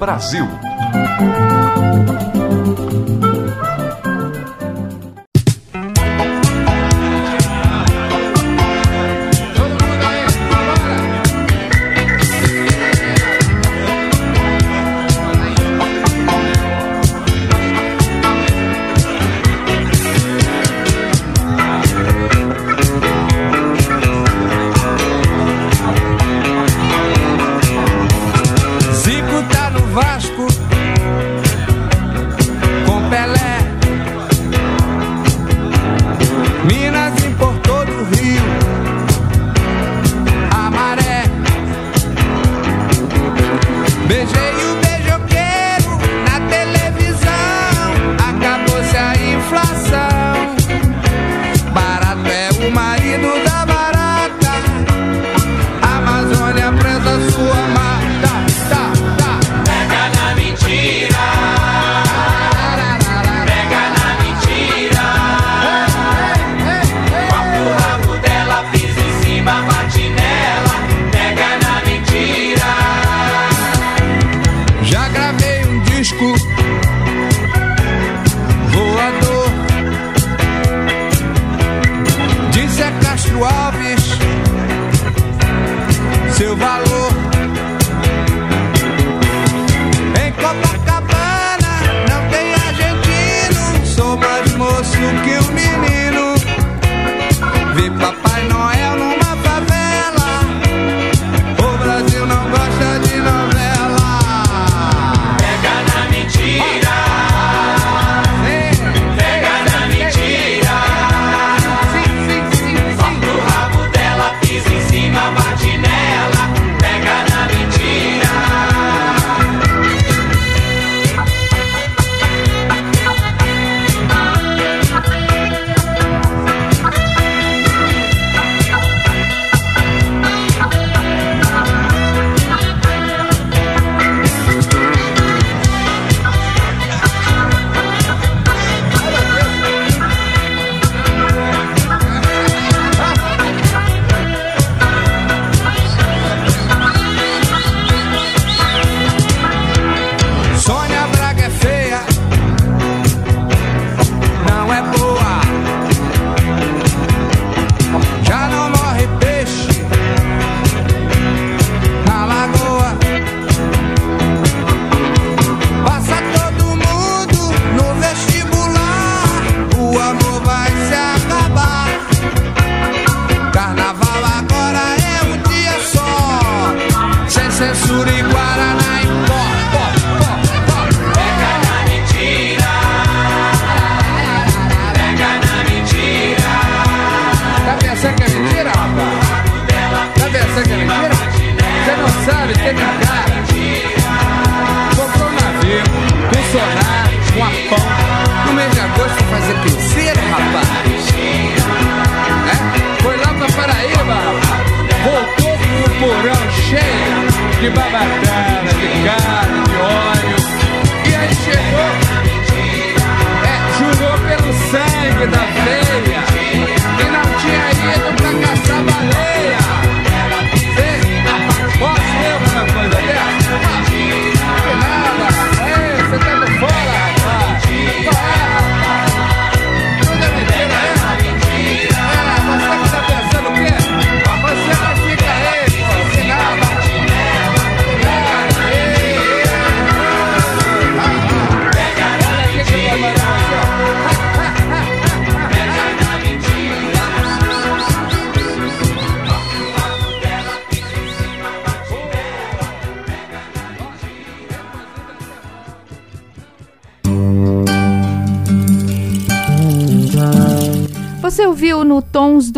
Brasil. 0.00 0.79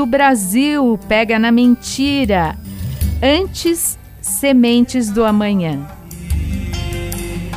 Do 0.03 0.07
Brasil, 0.07 0.99
Pega 1.07 1.39
na 1.39 1.53
Mentira, 1.53 2.59
Antes 3.23 3.97
Sementes 4.21 5.09
do 5.09 5.25
Amanhã. 5.25 5.79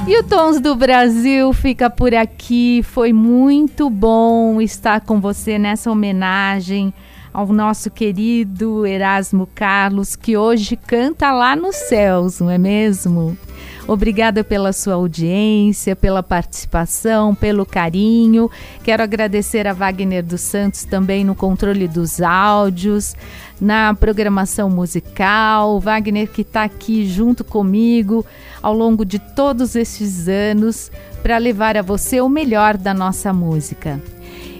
E 0.07 0.15
o 0.19 0.23
Tons 0.23 0.59
do 0.59 0.75
Brasil 0.75 1.51
fica 1.53 1.89
por 1.89 2.13
aqui. 2.13 2.83
Foi 2.83 3.11
muito 3.11 3.89
bom 3.89 4.61
estar 4.61 5.01
com 5.01 5.19
você 5.19 5.57
nessa 5.57 5.89
homenagem 5.89 6.93
ao 7.35 7.47
nosso 7.47 7.91
querido 7.91 8.85
Erasmo 8.85 9.45
Carlos, 9.53 10.15
que 10.15 10.37
hoje 10.37 10.77
canta 10.77 11.33
lá 11.33 11.53
nos 11.53 11.75
céus, 11.75 12.39
não 12.39 12.49
é 12.49 12.57
mesmo? 12.57 13.37
Obrigada 13.85 14.41
pela 14.41 14.71
sua 14.71 14.93
audiência, 14.93 15.97
pela 15.97 16.23
participação, 16.23 17.35
pelo 17.35 17.65
carinho. 17.65 18.49
Quero 18.85 19.03
agradecer 19.03 19.67
a 19.67 19.73
Wagner 19.73 20.23
dos 20.23 20.39
Santos 20.39 20.85
também 20.85 21.25
no 21.25 21.35
controle 21.35 21.89
dos 21.89 22.21
áudios, 22.21 23.17
na 23.59 23.93
programação 23.93 24.69
musical. 24.69 25.77
Wagner 25.81 26.29
que 26.29 26.41
está 26.41 26.63
aqui 26.63 27.05
junto 27.05 27.43
comigo 27.43 28.25
ao 28.63 28.73
longo 28.73 29.03
de 29.03 29.19
todos 29.19 29.75
esses 29.75 30.29
anos 30.29 30.89
para 31.21 31.37
levar 31.37 31.75
a 31.75 31.81
você 31.81 32.21
o 32.21 32.29
melhor 32.29 32.77
da 32.77 32.93
nossa 32.93 33.33
música. 33.33 33.99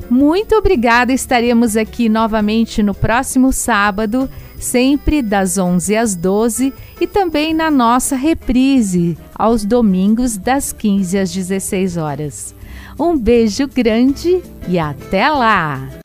Muito 0.09 0.55
obrigada, 0.55 1.11
estaremos 1.11 1.75
aqui 1.75 2.07
novamente 2.07 2.83
no 2.83 2.93
próximo 2.93 3.51
sábado 3.51 4.29
sempre 4.59 5.21
das 5.21 5.57
11 5.57 5.95
às 5.95 6.15
12 6.15 6.73
e 6.99 7.07
também 7.07 7.53
na 7.53 7.69
nossa 7.69 8.15
reprise, 8.15 9.17
aos 9.33 9.65
domingos 9.65 10.37
das 10.37 10.71
15 10.71 11.17
às 11.17 11.31
16 11.31 11.97
horas. 11.97 12.55
Um 12.99 13.17
beijo 13.17 13.67
grande 13.67 14.41
e 14.67 14.79
até 14.79 15.29
lá! 15.29 16.04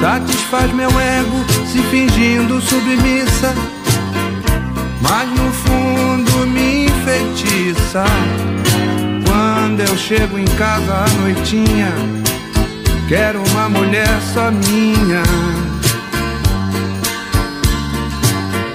Satisfaz 0.00 0.72
meu 0.72 0.88
ego 0.88 1.44
se 1.70 1.78
fingindo 1.90 2.58
submissa, 2.62 3.54
mas 5.02 5.28
no 5.28 5.52
fundo 5.52 6.46
me 6.46 6.86
enfeitiça. 6.86 8.04
Quando 9.26 9.80
eu 9.80 9.98
chego 9.98 10.38
em 10.38 10.46
casa 10.56 11.04
à 11.04 11.08
noitinha, 11.20 11.92
quero 13.08 13.42
uma 13.50 13.68
mulher 13.68 14.08
só 14.32 14.50
minha. 14.50 15.22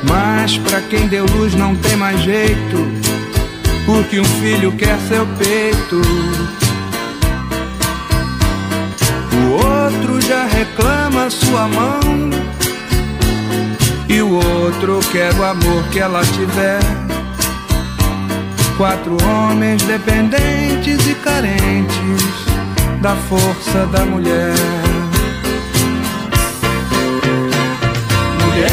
Mas 0.07 0.59
pra 0.59 0.79
quem 0.81 1.07
deu 1.07 1.25
luz 1.25 1.55
não 1.55 1.75
tem 1.75 1.95
mais 1.95 2.21
jeito, 2.21 2.87
porque 3.87 4.19
um 4.19 4.25
filho 4.25 4.71
quer 4.73 4.99
seu 5.09 5.25
peito. 5.39 6.64
Outro 9.55 10.21
já 10.21 10.45
reclama 10.45 11.29
sua 11.29 11.67
mão. 11.67 11.99
E 14.07 14.21
o 14.21 14.35
outro 14.35 14.99
quer 15.11 15.33
o 15.33 15.43
amor 15.43 15.83
que 15.91 15.99
ela 15.99 16.21
tiver. 16.23 16.79
Quatro 18.77 19.17
homens 19.23 19.81
dependentes 19.83 21.07
e 21.07 21.15
carentes 21.15 22.45
Da 23.01 23.15
força 23.15 23.85
da 23.87 24.05
mulher. 24.05 24.53
Mulher, 28.41 28.71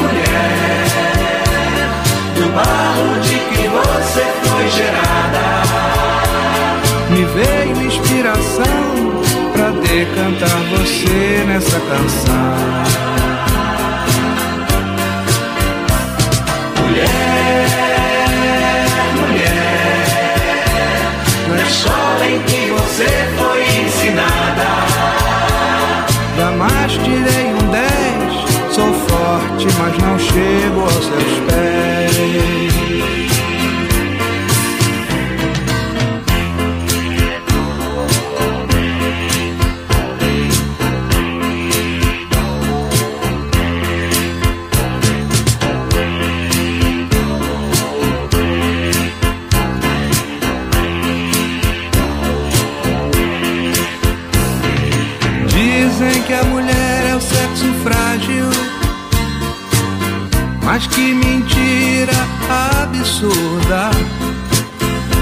mulher 0.00 0.86
Do 2.34 2.48
barro 2.54 3.20
de 3.20 3.34
que 3.34 3.68
você 3.68 4.24
foi 4.48 4.68
veio 4.70 5.31
inspiração 8.12 9.22
pra 9.52 9.70
decantar 9.70 10.62
você 10.70 11.44
nessa 11.46 11.80
canção. 11.80 12.54
Mulher, 16.78 17.66
mulher, 19.16 20.06
na 21.48 21.62
escola 21.62 22.26
em 22.26 22.42
que 22.42 22.70
você 22.70 23.08
foi 23.38 23.60
ensinada. 23.82 24.68
Jamais 26.36 26.92
tirei 26.92 27.46
um 27.54 27.64
10, 27.70 28.74
sou 28.74 28.92
forte, 29.08 29.66
mas 29.78 29.98
não 29.98 30.18
chego 30.18 30.71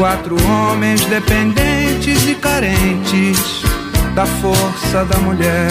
Quatro 0.00 0.34
homens 0.46 1.04
dependentes 1.04 2.26
e 2.26 2.34
carentes 2.34 3.60
da 4.14 4.24
força 4.24 5.04
da 5.04 5.18
mulher. 5.18 5.68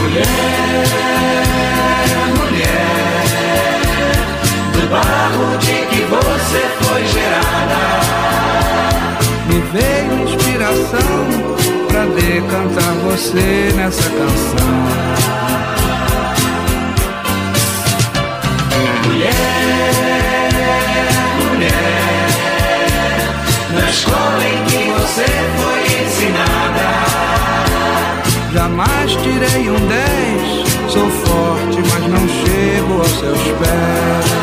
Mulher, 0.00 0.26
mulher, 2.36 3.22
do 4.72 4.90
barro 4.90 5.58
de 5.58 5.86
que 5.86 6.02
você 6.10 6.60
foi 6.80 7.06
gerada. 7.06 8.00
Me 9.46 9.60
veio 9.70 10.28
inspiração 10.28 11.22
você 13.12 13.72
nessa 13.76 14.08
canção. 14.10 14.72
Mulher, 19.04 20.31
mulher, 21.62 22.26
na 23.72 23.90
escola 23.90 24.44
em 24.44 24.64
que 24.64 24.90
você 24.90 25.26
foi 25.56 25.82
ensinada. 26.02 26.86
Jamais 28.52 29.12
tirei 29.12 29.70
um 29.70 29.86
10, 29.86 30.92
sou 30.92 31.10
forte, 31.10 31.78
mas 31.90 32.06
não 32.08 32.28
chego 32.28 32.98
aos 32.98 33.18
seus 33.18 33.40
pés. 33.58 34.42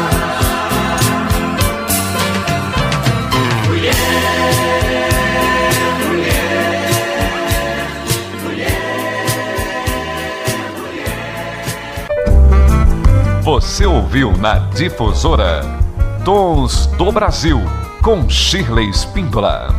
Você 13.43 13.85
ouviu 13.85 14.31
na 14.37 14.59
Difusora 14.75 15.78
Tons 16.23 16.85
do 16.97 17.11
Brasil 17.13 17.61
com 18.03 18.29
Shirley 18.29 18.89
Spindola. 18.93 19.78